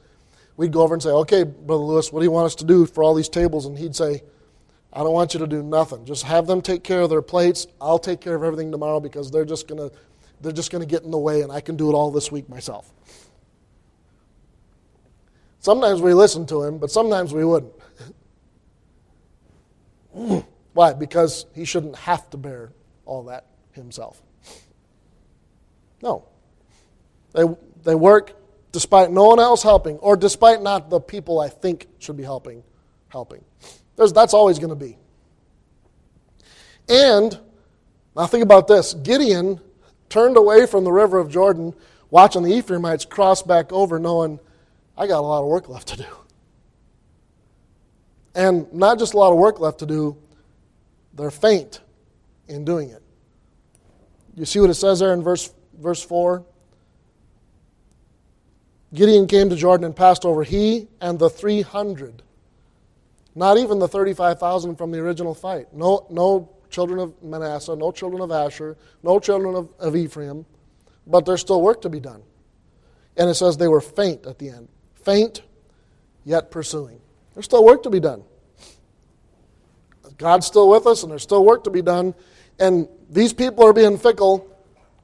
we'd 0.58 0.74
go 0.74 0.82
over 0.82 0.94
and 0.94 1.02
say, 1.02 1.10
okay, 1.10 1.44
Brother 1.44 1.84
Lewis, 1.84 2.12
what 2.12 2.20
do 2.20 2.26
you 2.26 2.32
want 2.32 2.48
us 2.48 2.56
to 2.56 2.65
do 2.65 2.86
for 2.86 3.02
all 3.02 3.13
these 3.13 3.30
tables? 3.30 3.65
And 3.65 3.78
he'd 3.78 3.96
say, 3.96 4.24
I 4.91 5.00
don't 5.00 5.13
want 5.13 5.34
you 5.34 5.39
to 5.39 5.48
do 5.48 5.63
nothing. 5.63 6.06
Just 6.06 6.24
have 6.24 6.48
them 6.48 6.62
take 6.62 6.84
care 6.84 7.02
of 7.02 7.10
their 7.10 7.22
plates. 7.22 7.68
I'll 7.80 8.00
take 8.00 8.20
care 8.20 8.36
of 8.36 8.44
everything 8.44 8.72
tomorrow 8.72 9.00
because 9.00 9.32
they're 9.32 9.46
just 9.46 9.68
to 9.70 9.91
they're 10.41 10.52
just 10.52 10.70
to 10.72 10.86
get 10.86 11.04
in 11.04 11.12
the 11.12 11.18
way 11.18 11.41
and 11.41 11.52
I 11.52 11.62
can 11.62 11.78
do 11.78 11.89
it 11.89 11.94
all 11.94 12.12
this 12.12 12.30
week 12.32 12.50
myself. 12.50 12.91
Sometimes 15.60 16.02
we 16.02 16.13
listened 16.13 16.48
to 16.50 16.63
him, 16.63 16.78
but 16.78 16.91
sometimes 16.91 17.34
we 17.34 17.44
wouldn't. 17.44 17.74
Why? 20.73 20.93
Because 20.93 21.45
he 21.54 21.65
shouldn't 21.65 21.95
have 21.95 22.30
to 22.32 22.38
bear 22.38 22.71
all 23.06 23.23
that 23.25 23.45
himself. 23.71 24.21
No. 26.01 26.25
They, 27.34 27.43
they 27.84 27.95
work 27.95 28.34
despite 28.71 29.12
no 29.12 29.23
one 29.25 29.39
else 29.39 29.63
helping, 29.63 29.97
or 29.99 30.17
despite 30.17 30.62
not 30.62 30.89
the 30.89 30.99
people 30.99 31.39
I 31.39 31.47
think 31.49 31.88
should 31.99 32.17
be 32.17 32.23
helping, 32.23 32.63
helping. 33.10 33.43
There's, 33.95 34.12
that's 34.12 34.34
always 34.34 34.60
going 34.60 34.69
to 34.69 34.75
be. 34.75 34.97
And 36.89 37.39
now 38.15 38.28
think 38.28 38.43
about 38.43 38.67
this 38.67 38.93
Gideon 38.93 39.62
turned 40.10 40.38
away 40.38 40.65
from 40.65 40.84
the 40.84 40.91
river 40.91 41.19
of 41.19 41.32
Jordan, 41.32 41.73
watching 42.10 42.43
the 42.43 42.54
Ephraimites 42.54 43.06
cross 43.06 43.41
back 43.41 43.71
over, 43.71 43.97
knowing, 43.97 44.39
I 44.97 45.08
got 45.08 45.19
a 45.19 45.21
lot 45.21 45.41
of 45.41 45.47
work 45.47 45.69
left 45.69 45.88
to 45.89 45.97
do. 45.97 46.25
And 48.36 48.71
not 48.74 49.00
just 49.00 49.13
a 49.13 49.17
lot 49.17 49.32
of 49.32 49.38
work 49.38 49.60
left 49.60 49.80
to 49.80 49.86
do, 49.86 50.17
they're 51.13 51.32
faint 51.32 51.80
in 52.48 52.65
doing 52.65 52.89
it. 52.89 53.02
You 54.36 54.45
see 54.45 54.60
what 54.60 54.69
it 54.69 54.76
says 54.76 55.00
there 55.00 55.13
in 55.13 55.24
verse, 55.24 55.52
verse 55.80 56.04
4? 56.04 56.43
Gideon 58.93 59.28
came 59.28 59.50
to 59.50 59.56
Jordan 59.56 59.86
and 59.86 59.95
passed 59.95 60.26
over, 60.26 60.43
he 60.43 60.88
and 61.02 61.17
the 61.17 61.30
300. 61.30 62.21
Not 63.34 63.58
even 63.58 63.80
the 63.80 63.88
35,000 63.88 64.76
from 64.76 64.91
the 64.91 65.00
original 65.00 65.34
fight. 65.34 65.74
No, 65.74 66.06
no 66.10 66.50
children 66.69 67.00
of 67.00 67.24
Manasseh, 67.24 67.76
no 67.76 67.91
children 67.91 68.21
of 68.21 68.32
Asher, 68.32 68.78
no 69.04 69.19
children 69.19 69.56
of, 69.56 69.69
of 69.80 69.95
Ephraim, 69.95 70.45
but 71.08 71.26
there's 71.26 71.41
still 71.41 71.62
work 71.62 71.82
to 71.82 71.89
be 71.89 72.00
done. 72.00 72.21
And 73.17 73.30
it 73.30 73.36
says 73.36 73.58
they 73.58 73.67
were 73.67 73.82
faint 73.82 74.26
at 74.26 74.39
the 74.39 74.50
end. 74.50 74.67
Faint, 74.95 75.41
yet 76.24 76.52
pursuing. 76.52 77.00
There's 77.36 77.45
still 77.45 77.63
work 77.63 77.84
to 77.84 77.89
be 77.91 78.00
done. 78.00 78.24
God's 80.17 80.48
still 80.48 80.69
with 80.69 80.88
us, 80.88 81.04
and 81.04 81.12
there's 81.12 81.24
still 81.24 81.45
work 81.45 81.65
to 81.65 81.69
be 81.69 81.82
done. 81.82 82.15
And 82.58 82.88
these 83.10 83.34
people 83.34 83.65
are 83.65 83.74
being 83.74 83.98
fickle. 83.98 84.50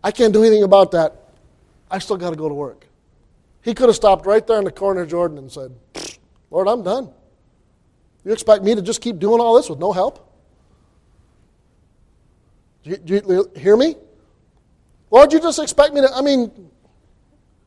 I 0.04 0.12
can't 0.12 0.34
do 0.34 0.41
anything 0.41 0.63
about 0.63 0.91
that. 0.91 1.30
I 1.89 2.00
still 2.00 2.17
got 2.17 2.30
to 2.30 2.36
go 2.38 2.48
to 2.48 2.56
work. 2.56 2.88
He 3.62 3.74
could 3.74 3.89
have 3.89 3.96
stopped 3.96 4.26
right 4.26 4.46
there 4.48 4.58
in 4.58 4.63
the 4.63 4.72
corner 4.72 5.02
of 5.02 5.10
Jordan 5.10 5.38
and 5.38 5.52
said, 5.52 5.76
Lord, 6.50 6.67
I'm 6.67 6.82
done. 6.84 7.12
You 8.24 8.32
expect 8.32 8.63
me 8.63 8.74
to 8.76 8.82
just 8.82 9.02
keep 9.02 9.20
doing 9.20 9.41
all 9.41 9.56
this 9.56 9.70
with 9.70 9.80
no 9.80 9.91
help? 9.91 10.28
Do 12.84 12.91
you, 12.91 12.98
do 12.98 13.13
you 13.13 13.52
hear 13.56 13.78
me? 13.78 13.96
Lord, 15.12 15.34
you 15.34 15.39
just 15.39 15.60
expect 15.60 15.94
me 15.94 16.02
to, 16.02 16.12
I 16.12 16.22
mean, 16.22 16.52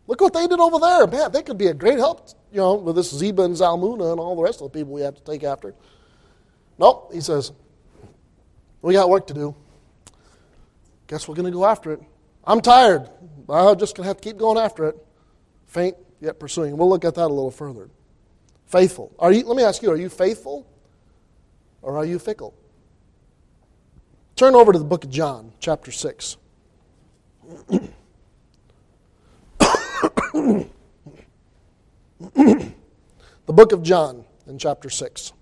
look 0.07 0.21
what 0.21 0.33
they 0.33 0.47
did 0.47 0.59
over 0.59 0.79
there. 0.79 1.07
Man, 1.07 1.31
they 1.31 1.43
could 1.43 1.59
be 1.59 1.67
a 1.67 1.75
great 1.75 1.99
help, 1.99 2.31
you 2.55 2.61
know, 2.61 2.75
with 2.77 2.95
this 2.95 3.13
Zebah 3.13 3.47
and 3.47 3.57
Zalmunna 3.57 4.13
and 4.13 4.21
all 4.21 4.37
the 4.37 4.43
rest 4.43 4.63
of 4.63 4.71
the 4.71 4.79
people 4.79 4.95
we 4.95 5.01
have 5.01 5.17
to 5.17 5.23
take 5.25 5.43
after. 5.43 5.75
Nope, 6.79 7.13
he 7.13 7.21
says, 7.21 7.51
we 8.81 8.93
got 8.93 9.11
work 9.11 9.27
to 9.27 9.35
do. 9.35 9.57
Guess 11.09 11.27
we're 11.27 11.35
going 11.35 11.47
to 11.47 11.51
go 11.51 11.65
after 11.65 11.91
it. 11.91 12.01
I'm 12.45 12.61
tired. 12.61 13.11
I'm 13.49 13.77
just 13.77 13.97
going 13.97 14.05
to 14.05 14.09
have 14.09 14.19
to 14.19 14.23
keep 14.23 14.39
going 14.39 14.57
after 14.57 14.87
it. 14.87 14.97
Faint, 15.67 15.97
yet 16.21 16.39
pursuing. 16.39 16.77
We'll 16.77 16.89
look 16.89 17.05
at 17.05 17.17
that 17.17 17.27
a 17.27 17.35
little 17.35 17.51
further. 17.51 17.91
Faithful. 18.67 19.13
Are 19.19 19.33
you, 19.33 19.45
let 19.45 19.57
me 19.57 19.65
ask 19.65 19.83
you, 19.83 19.91
are 19.91 19.97
you 19.97 20.09
faithful 20.09 20.65
or 21.83 21.99
are 21.99 22.05
you 22.05 22.21
fickle? 22.21 22.55
Turn 24.37 24.55
over 24.55 24.73
to 24.73 24.79
the 24.79 24.85
book 24.85 25.03
of 25.03 25.11
John, 25.11 25.53
chapter 25.59 25.91
6. 25.91 26.37
the 33.47 33.53
book 33.53 33.73
of 33.73 33.83
John 33.83 34.25
in 34.47 34.59
chapter 34.59 34.91
6. 34.91 35.33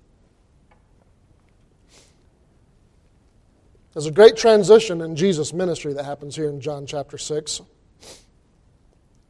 There's 3.92 4.06
a 4.06 4.10
great 4.10 4.36
transition 4.36 5.02
in 5.02 5.16
Jesus' 5.16 5.52
ministry 5.52 5.92
that 5.92 6.04
happens 6.04 6.34
here 6.34 6.48
in 6.48 6.60
John 6.60 6.86
chapter 6.86 7.18
6. 7.18 7.60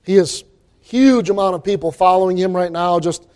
He 0.05 0.15
has 0.17 0.45
huge 0.81 1.31
amount 1.31 1.55
of 1.55 1.65
people 1.65 1.91
following 1.91 2.37
him 2.37 2.55
right 2.55 2.71
now, 2.71 3.01
just 3.01 3.27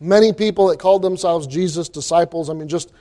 many 0.00 0.32
people 0.32 0.68
that 0.68 0.78
called 0.78 1.02
themselves 1.02 1.46
Jesus' 1.46 1.88
disciples. 1.88 2.50
I 2.50 2.54
mean, 2.54 2.68
just 2.68 2.92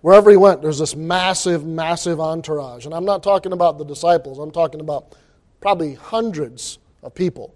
Wherever 0.00 0.30
he 0.30 0.36
went, 0.36 0.62
there's 0.62 0.78
this 0.78 0.96
massive, 0.96 1.66
massive 1.66 2.20
entourage. 2.20 2.86
And 2.86 2.94
I'm 2.94 3.04
not 3.04 3.22
talking 3.22 3.52
about 3.52 3.78
the 3.78 3.84
disciples, 3.84 4.38
I'm 4.38 4.50
talking 4.50 4.80
about 4.80 5.14
probably 5.60 5.94
hundreds 5.94 6.78
of 7.02 7.14
people 7.14 7.54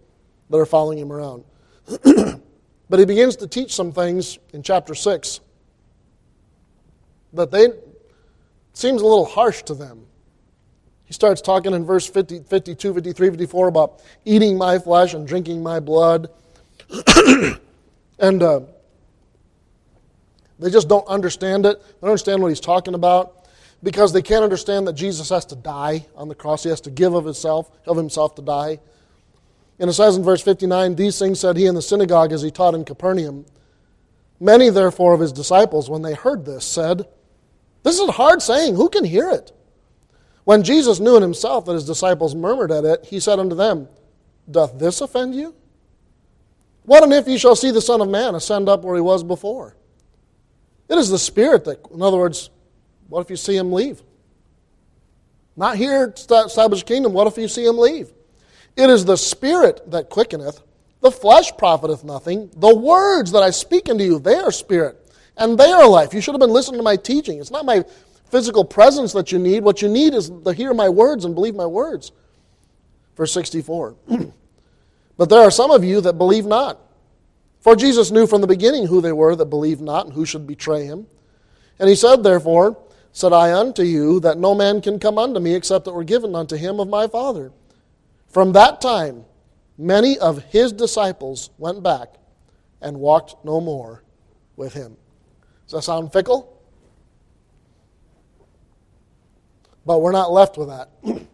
that 0.50 0.58
are 0.58 0.66
following 0.66 0.98
him 0.98 1.10
around. 1.10 1.44
but 2.88 2.98
he 2.98 3.04
begins 3.04 3.36
to 3.36 3.46
teach 3.46 3.74
some 3.74 3.92
things 3.92 4.38
in 4.52 4.62
chapter 4.62 4.94
6 4.94 5.40
that 7.32 7.50
they 7.50 7.68
seems 8.72 9.02
a 9.02 9.06
little 9.06 9.24
harsh 9.24 9.62
to 9.62 9.74
them. 9.74 10.06
He 11.04 11.12
starts 11.12 11.40
talking 11.40 11.74
in 11.74 11.84
verse 11.84 12.06
50, 12.06 12.40
52, 12.44 12.94
53, 12.94 13.30
54 13.30 13.68
about 13.68 14.02
eating 14.24 14.58
my 14.58 14.78
flesh 14.78 15.14
and 15.14 15.26
drinking 15.26 15.62
my 15.62 15.80
blood. 15.80 16.28
and 18.18 18.42
uh, 18.42 18.60
they 20.58 20.70
just 20.70 20.88
don't 20.88 21.06
understand 21.06 21.66
it. 21.66 21.80
They 21.80 21.92
don't 22.00 22.10
understand 22.10 22.42
what 22.42 22.48
he's 22.48 22.60
talking 22.60 22.94
about 22.94 23.46
because 23.82 24.12
they 24.12 24.22
can't 24.22 24.42
understand 24.42 24.86
that 24.88 24.94
Jesus 24.94 25.28
has 25.28 25.44
to 25.46 25.56
die 25.56 26.06
on 26.16 26.28
the 26.28 26.34
cross. 26.34 26.62
He 26.62 26.70
has 26.70 26.80
to 26.82 26.90
give 26.90 27.14
of 27.14 27.24
himself, 27.24 27.70
of 27.86 27.96
himself 27.96 28.34
to 28.36 28.42
die. 28.42 28.80
And 29.78 29.90
it 29.90 29.94
says 29.94 30.16
in 30.16 30.22
verse 30.22 30.42
59, 30.42 30.94
These 30.94 31.18
things 31.18 31.40
said 31.40 31.56
he 31.56 31.66
in 31.66 31.74
the 31.74 31.82
synagogue 31.82 32.32
as 32.32 32.42
he 32.42 32.50
taught 32.50 32.74
in 32.74 32.84
Capernaum. 32.84 33.46
Many, 34.40 34.70
therefore, 34.70 35.14
of 35.14 35.20
his 35.20 35.32
disciples, 35.32 35.90
when 35.90 36.02
they 36.02 36.14
heard 36.14 36.44
this, 36.44 36.64
said, 36.64 37.06
This 37.82 37.98
is 37.98 38.08
a 38.08 38.12
hard 38.12 38.42
saying. 38.42 38.76
Who 38.76 38.88
can 38.88 39.04
hear 39.04 39.30
it? 39.30 39.52
When 40.44 40.62
Jesus 40.62 41.00
knew 41.00 41.16
in 41.16 41.22
himself 41.22 41.64
that 41.64 41.72
his 41.72 41.86
disciples 41.86 42.34
murmured 42.34 42.70
at 42.70 42.84
it, 42.84 43.06
he 43.06 43.18
said 43.18 43.38
unto 43.38 43.56
them, 43.56 43.88
Doth 44.50 44.78
this 44.78 45.00
offend 45.00 45.34
you? 45.34 45.54
What 46.84 47.02
and 47.02 47.12
if 47.12 47.26
ye 47.26 47.38
shall 47.38 47.56
see 47.56 47.70
the 47.70 47.80
Son 47.80 48.00
of 48.00 48.08
Man 48.08 48.34
ascend 48.34 48.68
up 48.68 48.84
where 48.84 48.94
he 48.94 49.00
was 49.00 49.24
before? 49.24 49.74
It 50.88 50.98
is 50.98 51.08
the 51.08 51.18
Spirit 51.18 51.64
that, 51.64 51.80
in 51.92 52.02
other 52.02 52.18
words, 52.18 52.50
what 53.08 53.22
if 53.22 53.30
you 53.30 53.36
see 53.36 53.56
him 53.56 53.72
leave? 53.72 54.02
Not 55.56 55.76
here 55.76 56.10
to 56.10 56.34
establish 56.44 56.82
kingdom. 56.82 57.12
What 57.12 57.26
if 57.26 57.38
you 57.38 57.48
see 57.48 57.64
him 57.64 57.78
leave? 57.78 58.12
It 58.76 58.90
is 58.90 59.04
the 59.04 59.16
Spirit 59.16 59.90
that 59.90 60.10
quickeneth, 60.10 60.60
The 61.00 61.10
flesh 61.10 61.52
profiteth 61.56 62.04
nothing. 62.04 62.50
The 62.56 62.74
words 62.74 63.32
that 63.32 63.42
I 63.42 63.50
speak 63.50 63.88
unto 63.88 64.04
you, 64.04 64.18
they 64.18 64.36
are 64.36 64.50
spirit, 64.50 64.96
and 65.36 65.58
they 65.58 65.70
are 65.70 65.88
life. 65.88 66.14
You 66.14 66.20
should 66.20 66.34
have 66.34 66.40
been 66.40 66.50
listening 66.50 66.78
to 66.78 66.84
my 66.84 66.96
teaching. 66.96 67.38
It's 67.38 67.50
not 67.50 67.64
my 67.64 67.84
physical 68.30 68.64
presence 68.64 69.12
that 69.12 69.30
you 69.30 69.38
need. 69.38 69.62
What 69.62 69.82
you 69.82 69.88
need 69.88 70.14
is 70.14 70.30
to 70.44 70.52
hear 70.52 70.74
my 70.74 70.88
words 70.88 71.24
and 71.24 71.34
believe 71.34 71.54
my 71.54 71.66
words. 71.66 72.10
Verse 73.16 73.32
64. 73.32 73.94
but 75.16 75.28
there 75.28 75.42
are 75.42 75.50
some 75.50 75.70
of 75.70 75.84
you 75.84 76.00
that 76.00 76.18
believe 76.18 76.46
not. 76.46 76.80
For 77.60 77.76
Jesus 77.76 78.10
knew 78.10 78.26
from 78.26 78.40
the 78.40 78.46
beginning 78.46 78.86
who 78.86 79.00
they 79.00 79.12
were 79.12 79.36
that 79.36 79.46
believed 79.46 79.80
not 79.80 80.06
and 80.06 80.14
who 80.14 80.26
should 80.26 80.46
betray 80.46 80.84
him. 80.84 81.06
And 81.78 81.88
he 81.88 81.94
said, 81.94 82.22
Therefore, 82.22 82.76
said 83.12 83.32
I 83.32 83.52
unto 83.52 83.82
you, 83.82 84.20
that 84.20 84.36
no 84.36 84.54
man 84.54 84.80
can 84.80 84.98
come 84.98 85.16
unto 85.18 85.40
me 85.40 85.54
except 85.54 85.84
that 85.84 85.94
were 85.94 86.04
given 86.04 86.34
unto 86.34 86.56
him 86.56 86.80
of 86.80 86.88
my 86.88 87.06
Father. 87.06 87.52
From 88.34 88.50
that 88.54 88.80
time, 88.80 89.24
many 89.78 90.18
of 90.18 90.42
his 90.46 90.72
disciples 90.72 91.50
went 91.56 91.84
back 91.84 92.16
and 92.82 92.98
walked 92.98 93.44
no 93.44 93.60
more 93.60 94.02
with 94.56 94.74
him. 94.74 94.96
Does 95.66 95.74
that 95.74 95.82
sound 95.82 96.12
fickle? 96.12 96.60
But 99.86 100.00
we're 100.00 100.10
not 100.10 100.32
left 100.32 100.58
with 100.58 100.66
that. 100.66 100.90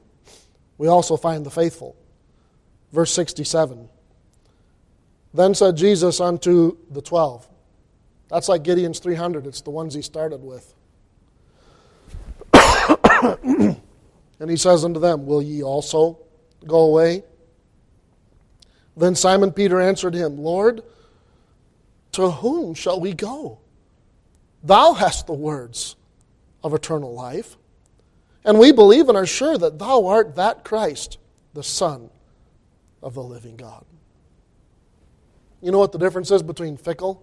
we 0.76 0.88
also 0.88 1.16
find 1.16 1.46
the 1.46 1.50
faithful. 1.50 1.96
Verse 2.92 3.14
67. 3.14 3.88
Then 5.32 5.54
said 5.54 5.78
Jesus 5.78 6.20
unto 6.20 6.76
the 6.90 7.00
twelve. 7.00 7.48
That's 8.28 8.46
like 8.46 8.62
Gideon's 8.62 8.98
300. 8.98 9.46
It's 9.46 9.62
the 9.62 9.70
ones 9.70 9.94
he 9.94 10.02
started 10.02 10.42
with. 10.42 10.74
and 12.52 14.50
he 14.50 14.56
says 14.58 14.84
unto 14.84 15.00
them, 15.00 15.24
Will 15.24 15.40
ye 15.40 15.62
also 15.62 16.18
go 16.66 16.80
away? 16.80 17.24
Then 18.96 19.14
Simon 19.14 19.52
Peter 19.52 19.80
answered 19.80 20.14
him, 20.14 20.38
Lord, 20.38 20.82
to 22.12 22.30
whom 22.30 22.74
shall 22.74 23.00
we 23.00 23.12
go? 23.12 23.58
Thou 24.62 24.92
hast 24.92 25.26
the 25.26 25.32
words 25.32 25.96
of 26.62 26.74
eternal 26.74 27.14
life. 27.14 27.56
And 28.44 28.58
we 28.58 28.72
believe 28.72 29.08
and 29.08 29.16
are 29.16 29.26
sure 29.26 29.56
that 29.58 29.78
thou 29.78 30.06
art 30.06 30.36
that 30.36 30.64
Christ, 30.64 31.18
the 31.54 31.62
Son 31.62 32.10
of 33.02 33.14
the 33.14 33.22
living 33.22 33.56
God. 33.56 33.84
You 35.62 35.72
know 35.72 35.78
what 35.78 35.92
the 35.92 35.98
difference 35.98 36.30
is 36.30 36.42
between 36.42 36.76
fickle 36.76 37.22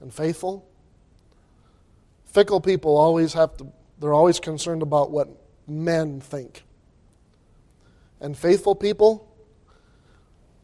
and 0.00 0.12
faithful? 0.12 0.68
Fickle 2.26 2.60
people 2.60 2.96
always 2.96 3.32
have 3.32 3.56
to, 3.58 3.66
they're 3.98 4.12
always 4.12 4.38
concerned 4.38 4.82
about 4.82 5.10
what 5.10 5.28
men 5.66 6.20
think. 6.20 6.62
And 8.22 8.38
faithful 8.38 8.76
people, 8.76 9.28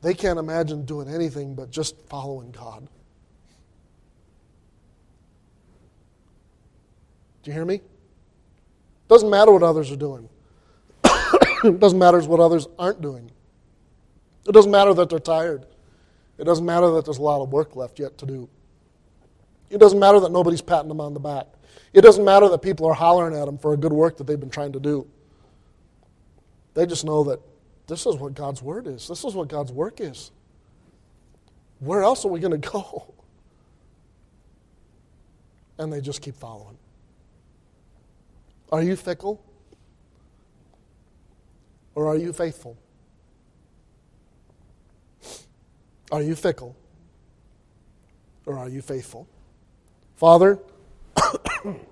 they 0.00 0.14
can't 0.14 0.38
imagine 0.38 0.84
doing 0.84 1.12
anything 1.12 1.56
but 1.56 1.70
just 1.70 2.00
following 2.08 2.52
God. 2.52 2.88
Do 7.42 7.50
you 7.50 7.52
hear 7.52 7.64
me? 7.64 7.80
Doesn't 9.08 9.28
matter 9.28 9.50
what 9.50 9.64
others 9.64 9.90
are 9.90 9.96
doing. 9.96 10.28
it 11.64 11.80
doesn't 11.80 11.98
matter 11.98 12.20
what 12.20 12.38
others 12.38 12.68
aren't 12.78 13.02
doing. 13.02 13.30
It 14.46 14.52
doesn't 14.52 14.70
matter 14.70 14.94
that 14.94 15.10
they're 15.10 15.18
tired. 15.18 15.66
It 16.38 16.44
doesn't 16.44 16.64
matter 16.64 16.92
that 16.92 17.06
there's 17.06 17.18
a 17.18 17.22
lot 17.22 17.42
of 17.42 17.50
work 17.50 17.74
left 17.74 17.98
yet 17.98 18.18
to 18.18 18.26
do. 18.26 18.48
It 19.68 19.78
doesn't 19.78 19.98
matter 19.98 20.20
that 20.20 20.30
nobody's 20.30 20.62
patting 20.62 20.88
them 20.88 21.00
on 21.00 21.12
the 21.12 21.20
back. 21.20 21.46
It 21.92 22.02
doesn't 22.02 22.24
matter 22.24 22.48
that 22.50 22.62
people 22.62 22.86
are 22.86 22.94
hollering 22.94 23.34
at 23.34 23.46
them 23.46 23.58
for 23.58 23.74
a 23.74 23.76
good 23.76 23.92
work 23.92 24.16
that 24.18 24.28
they've 24.28 24.38
been 24.38 24.48
trying 24.48 24.72
to 24.72 24.80
do. 24.80 25.08
They 26.78 26.86
just 26.86 27.04
know 27.04 27.24
that 27.24 27.40
this 27.88 28.06
is 28.06 28.14
what 28.14 28.34
God's 28.34 28.62
word 28.62 28.86
is. 28.86 29.08
This 29.08 29.24
is 29.24 29.34
what 29.34 29.48
God's 29.48 29.72
work 29.72 30.00
is. 30.00 30.30
Where 31.80 32.04
else 32.04 32.24
are 32.24 32.28
we 32.28 32.38
going 32.38 32.60
to 32.60 32.70
go? 32.70 33.14
And 35.76 35.92
they 35.92 36.00
just 36.00 36.22
keep 36.22 36.36
following. 36.36 36.76
Are 38.70 38.82
you 38.82 38.94
fickle? 38.94 39.42
Or 41.96 42.06
are 42.06 42.16
you 42.16 42.32
faithful? 42.32 42.76
Are 46.12 46.22
you 46.22 46.36
fickle? 46.36 46.76
Or 48.46 48.56
are 48.56 48.68
you 48.68 48.82
faithful? 48.82 49.28
Father, 50.16 50.60